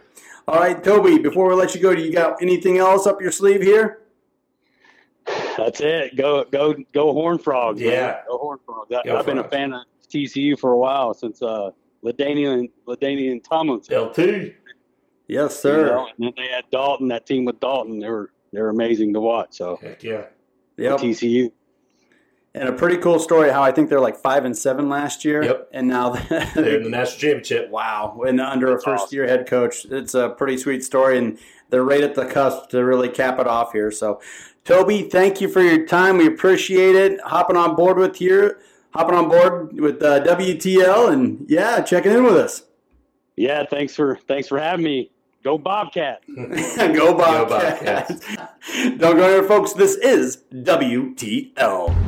[0.47, 1.17] All right, Toby.
[1.17, 3.99] Before we let you go, do you got anything else up your sleeve here?
[5.57, 6.15] That's it.
[6.15, 7.79] Go go go Horn Frogs.
[7.81, 7.91] man.
[7.91, 8.21] Yeah.
[8.27, 8.91] go Horn Frogs.
[8.93, 11.71] I, Go I've been a fan of TCU for a while since uh,
[12.03, 13.97] LaDainian LaDainian Tomlinson.
[13.97, 14.53] LT.
[15.29, 15.87] Yes, you sir.
[15.87, 17.09] know, and then they had Dalton.
[17.09, 19.57] That team with Dalton, they were they were amazing to watch.
[19.57, 20.25] So Heck yeah.
[20.77, 20.99] Yep.
[20.99, 21.51] TCU.
[22.59, 25.43] And a pretty cool story how I think they're like five and seven last year.
[25.43, 25.69] Yep.
[25.73, 27.69] And now They're in the national championship.
[27.69, 29.15] wow, and under a first awesome.
[29.15, 31.37] year head coach, it's a pretty sweet story, and
[31.69, 33.91] they're right at the cusp to really cap it off here.
[33.91, 34.21] So,
[34.65, 36.17] Toby, thank you for your time.
[36.17, 37.21] We appreciate it.
[37.21, 38.59] Hopping on board with here,
[38.91, 42.63] hopping on board with uh, WTL, and yeah, checking in with us.
[43.35, 45.11] Yeah, thanks for thanks for having me.
[45.43, 46.23] Go Bobcat.
[46.35, 48.25] Go Bobcats.
[48.25, 48.35] Bobcats.
[48.97, 49.73] Don't go there, folks.
[49.73, 52.06] This is WTL.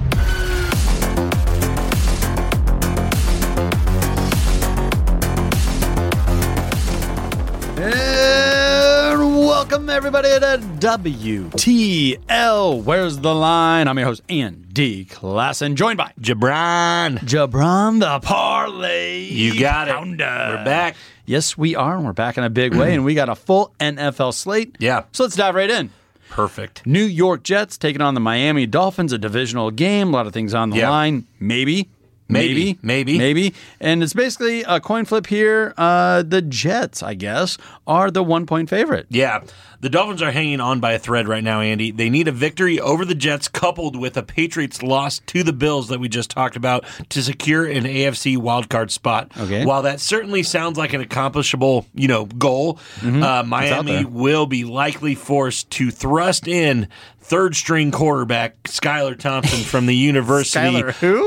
[9.99, 12.81] Everybody to WTL.
[12.83, 13.85] Where's the line?
[13.89, 17.17] I'm your host Andy Klassen, joined by Jabron.
[17.19, 19.25] Jabron the Parlay.
[19.25, 19.95] You got it.
[19.99, 20.95] We're back.
[21.25, 23.73] Yes, we are, and we're back in a big way, and we got a full
[23.81, 24.77] NFL slate.
[24.79, 25.03] Yeah.
[25.11, 25.89] So let's dive right in.
[26.29, 26.87] Perfect.
[26.87, 30.07] New York Jets taking on the Miami Dolphins, a divisional game.
[30.07, 30.91] A lot of things on the Yeah.
[30.91, 31.27] line.
[31.41, 31.89] Maybe.
[32.29, 32.77] Maybe.
[32.81, 33.17] Maybe.
[33.17, 33.53] Maybe.
[33.79, 35.73] And it's basically a coin flip here.
[35.77, 37.57] Uh, the Jets, I guess,
[37.87, 39.07] are the one point favorite.
[39.09, 39.41] Yeah.
[39.81, 41.91] The Dolphins are hanging on by a thread right now, Andy.
[41.91, 45.87] They need a victory over the Jets coupled with a Patriots loss to the Bills
[45.87, 49.31] that we just talked about to secure an AFC wildcard spot.
[49.37, 49.65] Okay.
[49.65, 55.15] While that certainly sounds like an accomplishable, you know, goal, uh, Miami will be likely
[55.15, 56.89] forced to thrust in
[57.21, 60.81] third string quarterback Skylar Thompson from the University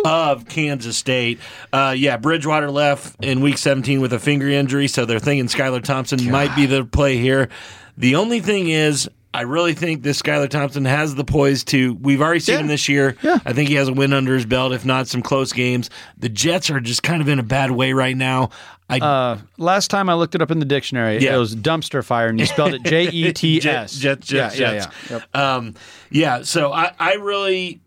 [0.05, 1.39] of Kansas State.
[1.73, 5.83] Uh, yeah, Bridgewater left in week 17 with a finger injury, so they're thinking Skylar
[5.83, 7.49] Thompson might be the play here.
[7.97, 11.95] The only thing is, I really think this Skylar Thompson has the poise to.
[11.95, 12.61] We've already seen Yeah.
[12.61, 13.17] him this year.
[13.23, 13.39] Yeah.
[13.47, 15.89] I think he has a win under his belt, if not some close games.
[16.19, 18.51] The Jets are just kind of in a bad way right now.
[18.91, 21.37] I Uh, last time I looked it up in the dictionary, Yeah.
[21.37, 23.63] it was dumpster fire, and you spelled it J E T S.
[23.63, 24.59] Jets, Jets, Yeah, Jets.
[24.59, 25.17] yeah, yeah.
[25.35, 25.37] Yep.
[25.37, 25.75] Um,
[26.11, 26.43] yeah.
[26.43, 27.81] So I, I really,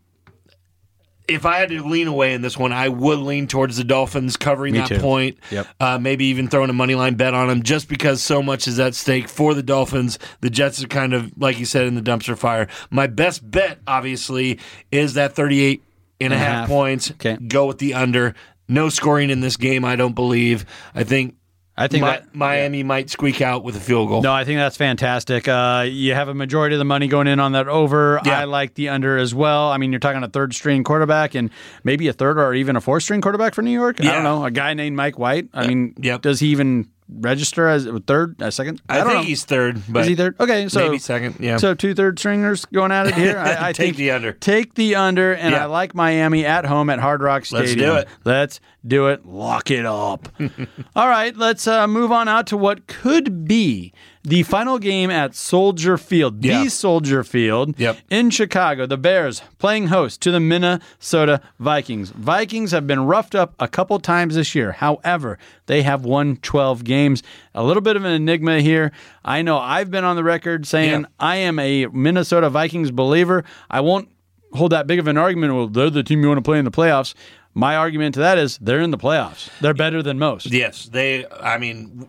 [1.28, 4.36] if I had to lean away in this one, I would lean towards the Dolphins
[4.36, 4.98] covering Me that too.
[5.00, 5.38] point.
[5.50, 5.66] Yep.
[5.80, 8.78] Uh, maybe even throwing a money line bet on them, just because so much is
[8.78, 10.18] at stake for the Dolphins.
[10.40, 12.68] The Jets are kind of like you said in the dumpster fire.
[12.90, 14.58] My best bet, obviously,
[14.92, 15.82] is that thirty-eight
[16.20, 16.68] and a And a half half.
[16.68, 17.10] points.
[17.12, 17.36] Okay.
[17.36, 18.34] Go with the under.
[18.68, 20.64] No scoring in this game, I don't believe.
[20.94, 21.34] I think.
[21.78, 22.34] I think Mi- that.
[22.34, 24.22] Miami might squeak out with a field goal.
[24.22, 25.46] No, I think that's fantastic.
[25.46, 28.18] Uh, you have a majority of the money going in on that over.
[28.24, 28.40] Yeah.
[28.40, 29.68] I like the under as well.
[29.70, 31.50] I mean, you're talking a third string quarterback and
[31.84, 34.00] maybe a third or even a fourth string quarterback for New York.
[34.00, 34.10] I Yeah.
[34.10, 34.44] Uh, don't know.
[34.46, 35.48] A guy named Mike White.
[35.52, 36.22] I mean, yep.
[36.22, 38.82] does he even register as a third, a second?
[38.88, 39.22] I, don't think know.
[39.24, 40.36] he's third, but Is he third?
[40.40, 41.36] Okay, so maybe second.
[41.40, 41.56] Yeah.
[41.56, 43.38] So two third stringers going at it here.
[43.38, 44.32] I, I Take think the under.
[44.32, 45.62] Take the under, and Yeah.
[45.62, 47.78] I like Miami at home at Hard Rock Stadium.
[47.78, 48.08] Let's do it.
[48.24, 49.26] Let's do it.
[49.26, 50.28] Lock it up.
[50.96, 53.92] All right, let's uh, move on out to what could be
[54.26, 56.64] the final game at Soldier Field, Yeah.
[56.64, 57.98] the Soldier Field Yep.
[58.10, 58.84] in Chicago.
[58.84, 62.10] The Bears playing host to the Minnesota Vikings.
[62.10, 64.72] Vikings have been roughed up a couple times this year.
[64.72, 67.22] However, they have won 12 games.
[67.54, 68.90] A little bit of an enigma here.
[69.24, 71.06] I know I've been on the record saying Yeah.
[71.20, 73.44] I am a Minnesota Vikings believer.
[73.70, 74.08] I won't
[74.54, 75.54] hold that big of an argument.
[75.54, 77.14] Well, they're the team you want to play in the playoffs.
[77.54, 79.48] My argument to that is they're in the playoffs.
[79.60, 80.46] They're better than most.
[80.52, 81.24] Yes, they.
[81.40, 82.06] I mean,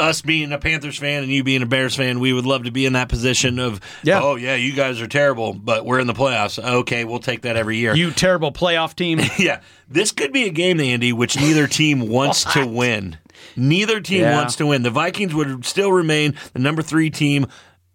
[0.00, 2.70] us being a Panthers fan and you being a Bears fan, we would love to
[2.70, 4.20] be in that position of, Yeah.
[4.22, 6.62] oh yeah, you guys are terrible, but we're in the playoffs.
[6.62, 7.94] Okay, we'll take that every year.
[7.94, 9.20] You terrible playoff team.
[9.38, 13.18] yeah, this could be a game, Andy, which neither team wants to win.
[13.56, 14.36] Neither team Yeah.
[14.36, 14.82] wants to win.
[14.82, 17.46] The Vikings would still remain the number three team.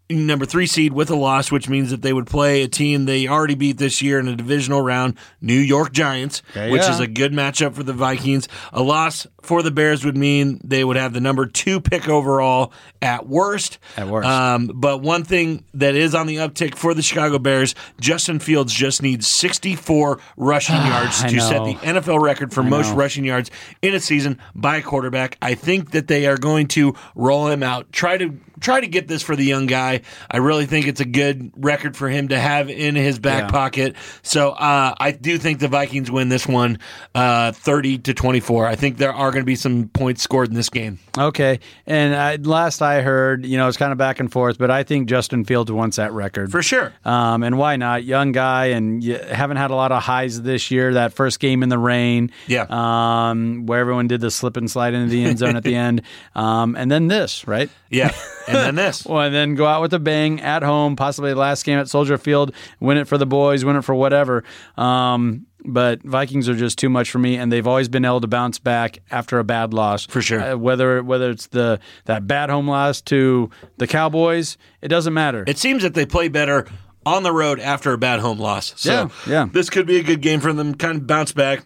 [0.08, 3.28] Number three seed with a loss, which means that they would play a team they
[3.28, 6.92] already beat this year in a divisional round, New York Giants, Okay, which yeah.
[6.92, 8.48] is a good matchup for the Vikings.
[8.72, 12.72] A loss for the Bears would mean they would have the number two pick overall
[13.02, 13.80] at worst.
[13.98, 14.28] At worst.
[14.28, 18.72] Um, but one thing that is on the uptick for the Chicago Bears, Justin Fields
[18.74, 22.96] just needs 64 rushing yards I to set the NFL record for most know.
[22.96, 23.50] rushing yards
[23.82, 25.38] in a season by a quarterback.
[25.42, 27.92] I think that they are going to roll him out.
[27.92, 30.02] Try to try to get this for the young guy.
[30.30, 33.50] I really think it's a good record for him to have in his back Yeah.
[33.50, 33.96] pocket.
[34.24, 36.80] So uh, I do think the Vikings win this one,
[37.14, 38.68] uh, 30 to 24.
[38.68, 41.00] I think there are going to be some points scored in this game.
[41.18, 41.60] Okay.
[41.86, 44.84] And I, last I heard, you know, it's kind of back and forth, but I
[44.84, 46.52] think Justin Fields wants that record.
[46.52, 46.94] For sure.
[47.04, 48.04] Um, and why not?
[48.04, 50.94] Young guy, and you haven't had a lot of highs this year.
[50.94, 52.66] That first game in the rain, Yeah.
[52.70, 56.02] um, where everyone did the slip and slide into the end zone at the end,
[56.36, 57.70] um, and then this, right?
[57.90, 58.14] Yeah.
[58.48, 59.06] And then this.
[59.16, 61.90] Well, and then go out with a bang at home, possibly the last game at
[61.90, 64.44] Soldier Field, win it for the boys, win it for whatever.
[64.78, 68.28] Um, but Vikings are just too much for me, and they've always been able to
[68.28, 70.06] bounce back after a bad loss.
[70.06, 70.42] For sure.
[70.42, 75.44] Uh, whether whether it's the that bad home loss to the Cowboys, it doesn't matter.
[75.48, 76.68] It seems that they play better
[77.06, 78.74] on the road after a bad home loss.
[78.78, 79.48] So Yeah, yeah.
[79.52, 81.66] this could be a good game for them, kind of bounce back.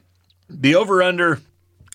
[0.49, 1.39] The over under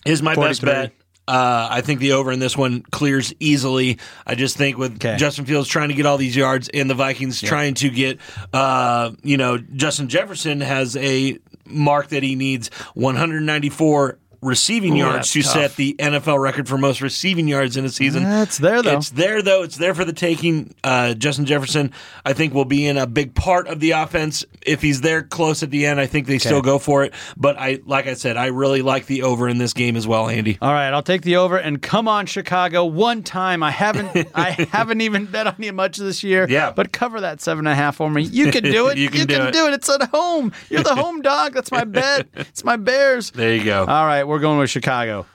[0.05, 0.93] is my best bet.
[1.27, 3.97] Uh, I think the over in this one clears easily.
[4.27, 5.17] I just think with Okay.
[5.17, 8.19] Justin Fields trying to get all these yards and the Vikings trying to get,
[8.53, 15.41] uh, you know, Justin Jefferson has a mark that he needs 194 receiving yards to
[15.41, 15.53] tough.
[15.53, 18.23] set the NFL record for most receiving yards in a season.
[18.23, 18.97] That's there, though.
[18.97, 19.63] It's there though.
[19.63, 20.73] It's there for the taking.
[20.83, 21.91] Uh, Justin Jefferson,
[22.25, 25.63] I think, will be in a big part of the offense if he's there close
[25.63, 25.99] at the end.
[25.99, 27.13] I think they still go for it.
[27.37, 30.29] But I, like I said, I really like the over in this game as well,
[30.29, 30.57] Andy.
[30.61, 33.63] All right, I'll take the over and come on Chicago one time.
[33.63, 36.47] I haven't I haven't even bet on you much this year.
[36.49, 36.71] Yeah.
[36.71, 38.23] But cover that seven and a half for me.
[38.23, 38.97] You can do it.
[38.97, 39.53] You can do it.
[39.53, 39.73] do it.
[39.73, 40.51] It's at home.
[40.69, 41.53] You're the home dog.
[41.53, 42.27] That's my bet.
[42.35, 43.31] It's my Bears.
[43.31, 43.81] There you go.
[43.81, 45.25] All right, we're going with Chicago.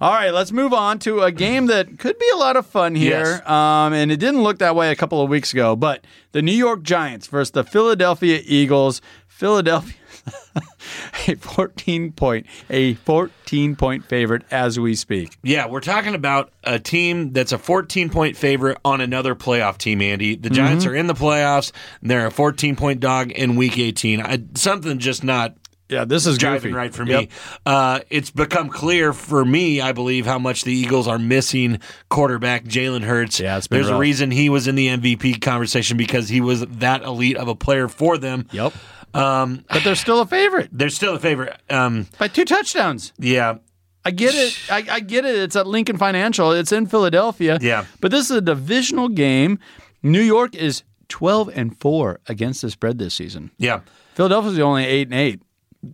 [0.00, 2.94] All right, let's move on to a game that could be a lot of fun
[2.94, 3.18] here.
[3.24, 3.48] Yes.
[3.48, 6.52] Um, and it didn't look that way a couple of weeks ago, but the New
[6.52, 9.00] York Giants versus the Philadelphia Eagles.
[9.26, 9.94] Philadelphia
[11.28, 15.36] a 14 point a 14 point favorite as we speak.
[15.42, 20.00] Yeah, we're talking about a team that's a 14 point favorite on another playoff team,
[20.02, 20.34] Andy.
[20.36, 20.92] The Giants Mm-hmm.
[20.92, 21.72] are in the playoffs.
[22.02, 24.20] And they're a 14 point dog in week 18.
[24.20, 25.54] I, something just not
[25.88, 26.74] Yeah, this is driving goofy.
[26.74, 27.20] right for Yep.
[27.20, 27.28] me.
[27.64, 31.78] Uh, it's become clear for me, I believe, how much the Eagles are missing
[32.10, 33.40] quarterback Jalen Hurts.
[33.40, 36.60] Yeah, it's been There's a reason he was in the MVP conversation because he was
[36.66, 38.46] that elite of a player for them.
[38.52, 38.74] Yep.
[39.14, 41.58] Um, but they're still a favorite They're still a favorite.
[41.70, 43.14] Um, by two touchdowns.
[43.18, 43.56] yeah,
[44.04, 44.58] I get it.
[44.70, 45.34] I, I get it.
[45.36, 46.52] It's at Lincoln Financial.
[46.52, 47.58] It's in Philadelphia.
[47.62, 47.86] Yeah.
[48.00, 49.58] But this is a divisional game.
[50.02, 53.50] New York is 12 and 4 against the spread this season.
[53.56, 53.80] yeah.
[54.14, 55.42] Philadelphia's the only 8 and 8.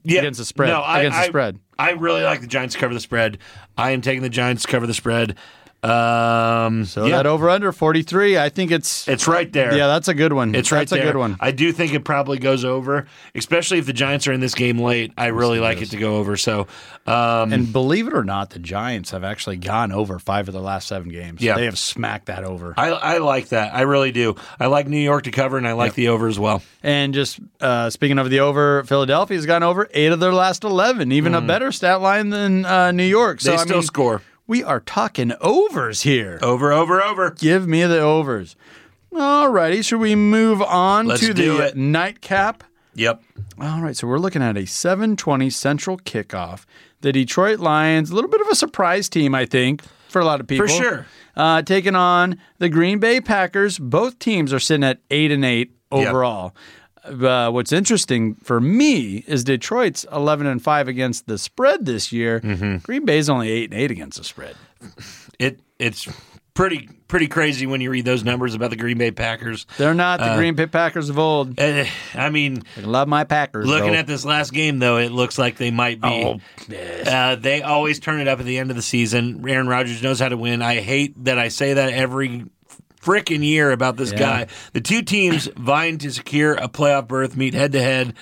[0.03, 0.68] Yeah, Against the spread.
[0.70, 1.59] No, I, Against the I- spread.
[1.78, 3.39] I really like the Giants to cover the spread.
[3.76, 5.37] I am taking the Giants to cover the spread.
[5.85, 9.76] Um, So yeah, that over under 43, I think it's it's right there.
[9.76, 10.55] Yeah, that's a good one.
[10.55, 11.03] It's right That's there.
[11.03, 11.37] a good one.
[11.41, 14.78] I do think it probably goes over, especially if the Giants are in this game
[14.78, 15.12] late.
[15.16, 16.37] I really like it to go over.
[16.37, 16.66] So,
[17.07, 20.62] um, And believe it or not, the Giants have actually gone over 5 of their
[20.62, 21.41] last 7 games.
[21.43, 21.55] Yeah.
[21.57, 22.74] They have smacked that over.
[22.76, 23.74] I, I like that.
[23.74, 24.37] I really do.
[24.59, 26.62] I like New York to cover, and I like the over as well.
[26.82, 31.12] And just uh, speaking of the over, Philadelphia's gone over 8 of their last 11,
[31.12, 33.41] even a better stat line than uh, New York.
[33.41, 33.57] So Mm.
[33.57, 34.22] They I still mean, score.
[34.47, 36.38] We are talking overs here.
[36.42, 37.30] Over, over, over.
[37.30, 38.57] Give me the overs.
[39.16, 41.76] All righty, should we move on Let's to do the it.
[41.76, 42.64] nightcap?
[42.95, 43.22] Yep.
[43.61, 46.64] All right, so we're looking at a 7:20 Central kickoff.
[47.01, 50.40] The Detroit Lions, a little bit of a surprise team, I think, for a lot
[50.40, 50.66] of people.
[50.66, 51.07] For sure.
[51.36, 53.78] Uh, taking on the Green Bay Packers.
[53.78, 56.12] Both teams are sitting at eight and eight Yep.
[57.05, 62.41] Uh, what's interesting for me is Detroit's 11 and five against the spread this year.
[62.41, 62.79] Mm-hmm.
[62.79, 64.57] Green Bay's only eight and eight against the spread.
[65.39, 66.09] It it's
[66.55, 69.67] pretty pretty crazy when you read those numbers about the Green Bay Packers.
[69.77, 71.59] They're not the Green Bay Packers of old.
[71.59, 71.85] Uh,
[72.15, 73.67] I mean, I love my Packers.
[73.67, 73.99] looking though.
[73.99, 76.09] at this last game though, it looks like they might be.
[76.09, 76.41] Oh,
[77.07, 79.45] Uh, they always turn it up at the end of the season.
[79.49, 80.63] Aaron Rodgers knows how to win.
[80.63, 82.45] I hate that I say that every
[83.05, 84.19] freaking year about this Yeah.
[84.19, 84.47] guy.
[84.73, 88.15] The two teams vying to secure a playoff berth meet head to head.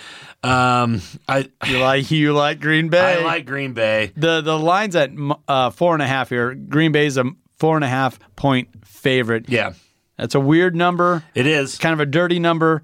[0.42, 3.20] Um, I You like you like Green Bay.
[3.20, 4.12] I like Green Bay.
[4.16, 5.10] the the lines at
[5.46, 6.54] uh, four and a half here.
[6.54, 7.24] Green Bay's a
[7.58, 9.48] four and a half point favorite.
[9.48, 9.74] Yeah,
[10.16, 11.78] That's a weird number, it is.
[11.78, 12.82] kind of a dirty number,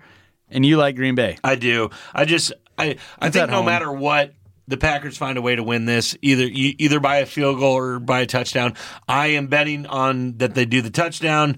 [0.50, 1.36] and you like Green Bay.
[1.42, 1.90] I do.
[2.14, 3.66] I just I I It's think no home.
[3.66, 4.34] matter what,
[4.68, 7.98] the Packers find a way to win this either either by a field goal or
[7.98, 8.74] by a touchdown.
[9.08, 11.56] I am betting on that they do the touchdown.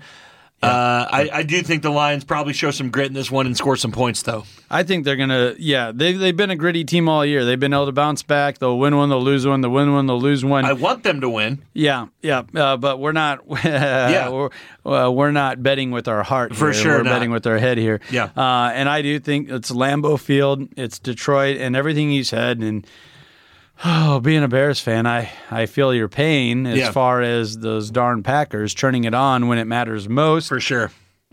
[0.62, 3.56] Uh, I, I do think the Lions probably show some grit in this one and
[3.56, 4.44] score some points, though.
[4.68, 5.54] I think they're gonna.
[5.58, 7.46] Yeah, they've they've been a gritty team all year.
[7.46, 8.58] They've been able to bounce back.
[8.58, 10.66] They'll win one, they'll lose one, they'll win one, they'll lose one.
[10.66, 11.62] I want them to win.
[11.72, 12.42] yeah, yeah.
[12.54, 13.40] Uh, but we're not.
[13.64, 14.50] yeah, we're,
[14.84, 16.54] uh, we're not betting with our heart.
[16.54, 16.82] For here.
[16.82, 17.11] sure we're not.
[17.11, 18.00] betting with our head here.
[18.11, 18.24] Yeah.
[18.36, 22.58] Uh, and I do think it's Lambeau Field, it's Detroit, and everything he said.
[22.58, 22.86] And
[23.84, 26.90] oh, being a Bears fan, I I feel your pain as Yeah.
[26.92, 30.48] far as those darn Packers turning it on when it matters most.
[30.48, 30.90] For sure.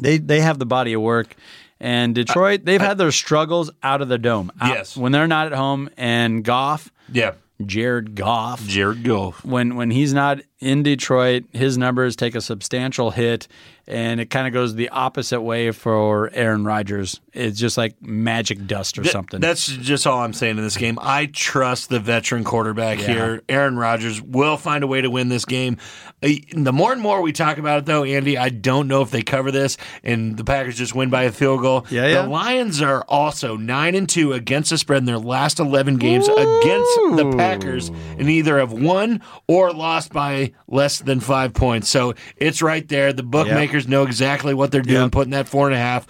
[0.00, 1.34] they they have the body of work.
[1.80, 4.52] And Detroit, they've had their struggles out of the dome.
[4.60, 4.96] Out- Yes.
[4.96, 5.90] when they're not at home.
[5.96, 7.32] And Goff, Yeah.
[7.64, 9.44] Jared Goff, Jared Goff.
[9.44, 13.48] when when he's not in Detroit, his numbers take a substantial hit,
[13.88, 17.20] and it kind of goes the opposite way for Aaron Rodgers.
[17.32, 19.40] It's just like magic dust or Th- something.
[19.40, 20.98] That's just all I'm saying in this game.
[21.02, 23.42] I trust the veteran quarterback here.
[23.48, 25.78] Aaron Rodgers will find a way to win this game.
[26.22, 29.10] Uh, The more and more we talk about it, though, Andy, I don't know if
[29.10, 31.86] they cover this and the Packers just win by a field goal.
[31.90, 32.22] Yeah, yeah.
[32.22, 36.28] The Lions are also nine and two against the spread in their last eleven games
[36.28, 41.88] against the Packers, and either have won or lost by less than five points.
[41.88, 43.12] So it's right there.
[43.12, 45.12] The bookmakers know exactly what they're doing, Yep.
[45.12, 46.06] putting that four and a half.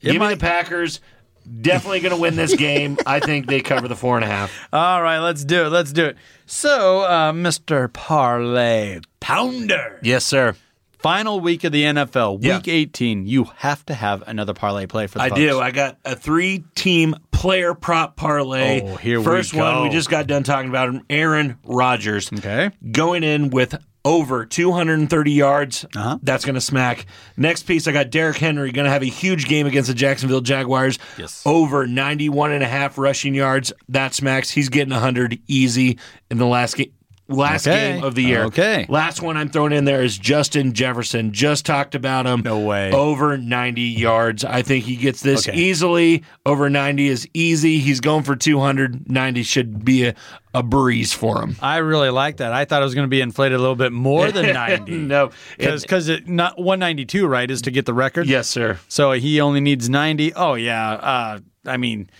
[0.00, 1.00] Give me the Packers.
[1.60, 2.96] Definitely going to win this game.
[3.06, 4.52] I think they cover the four and a half.
[4.72, 5.70] All right, let's do it.
[5.70, 6.16] Let's do it.
[6.46, 7.92] So, uh, Mr.
[7.92, 9.98] Parlay Pounder.
[10.02, 10.54] Yes, sir.
[11.02, 12.56] Final week of the NFL, Yeah.
[12.58, 13.26] week 18.
[13.26, 15.40] You have to have another parlay play for the I folks.
[15.40, 15.58] do.
[15.60, 18.82] I got a three team player prop parlay.
[18.82, 22.30] Oh, here we First one, we just got done talking about him, Aaron Rodgers.
[22.32, 22.70] Okay.
[22.92, 25.84] Going in with over 230 yards.
[25.96, 26.18] Uh-huh.
[26.22, 27.06] That's going to smack.
[27.36, 30.40] Next piece, I got Derrick Henry going to have a huge game against the Jacksonville
[30.42, 30.98] Jaguars.
[31.18, 31.42] Yes.
[31.46, 33.72] Over 91 and a half rushing yards.
[33.88, 34.50] That smacks.
[34.50, 35.98] He's getting 100 easy
[36.30, 36.92] in the last game.
[37.30, 37.94] Last Okay.
[37.94, 38.44] game of the year.
[38.44, 38.86] Okay.
[38.88, 41.32] Last one I'm throwing in there is Justin Jefferson.
[41.32, 42.42] Just talked about him.
[42.44, 42.90] No way.
[42.92, 44.44] Over 90 yards.
[44.44, 45.56] I think he gets this Okay.
[45.58, 46.24] easily.
[46.44, 47.78] Over 90 is easy.
[47.78, 50.14] He's going for 290 should be a,
[50.54, 51.56] a breeze for him.
[51.62, 52.52] I really like that.
[52.52, 54.92] I thought it was going to be inflated a little bit more than 90.
[54.98, 55.30] no.
[55.56, 58.26] Because it- because it not 192 right is to get the record.
[58.26, 58.78] yes, sir.
[58.88, 60.34] So he only needs 90.
[60.34, 60.90] Oh yeah.
[60.92, 62.10] Uh, I mean,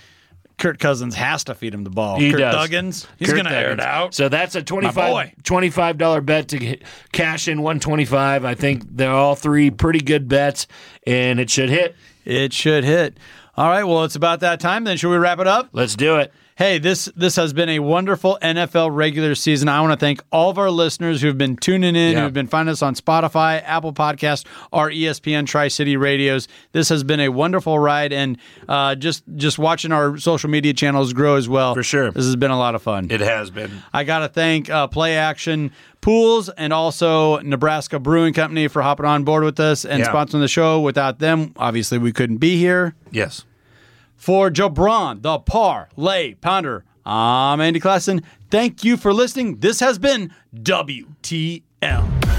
[0.61, 2.21] Kirk Cousins has to feed him the ball.
[2.21, 2.69] He Kirk does.
[2.69, 4.15] Duggins, he's going to air it out.
[4.15, 5.33] So that's a boy.
[5.43, 6.83] 25 $25 bet to get,
[7.13, 8.45] cash in 125.
[8.45, 10.67] I think they're all three pretty good bets,
[11.07, 11.97] and it should hit.
[12.25, 13.17] It should hit.
[13.57, 13.85] All right.
[13.85, 14.85] Well, it's about that time.
[14.85, 15.71] Then should we wrap it up?
[15.73, 16.33] Let's do it.
[16.61, 19.67] Hey, this this has been a wonderful NFL regular season.
[19.71, 22.25] I want to thank all of our listeners who've been tuning in, Yeah.
[22.25, 26.49] who've been finding us on Spotify, Apple Podcast, our ESPN Tri City radios.
[26.73, 28.37] This has been a wonderful ride, and
[28.69, 31.73] uh, just just watching our social media channels grow as well.
[31.73, 32.11] For sure.
[32.11, 33.07] this has been a lot of fun.
[33.11, 33.71] It has been.
[33.95, 35.71] I got to thank uh, Play Action
[36.03, 40.13] Pools and also Nebraska Brewing Company for hopping on board with us and Yeah.
[40.13, 40.79] sponsoring the show.
[40.83, 42.95] Without them, obviously, we couldn't be here.
[43.11, 43.47] Yes.
[44.21, 48.23] For Jabron, the Parlay Pounder, I'm Andy Klassen.
[48.51, 49.61] Thank you for listening.
[49.61, 52.30] This has been WTL.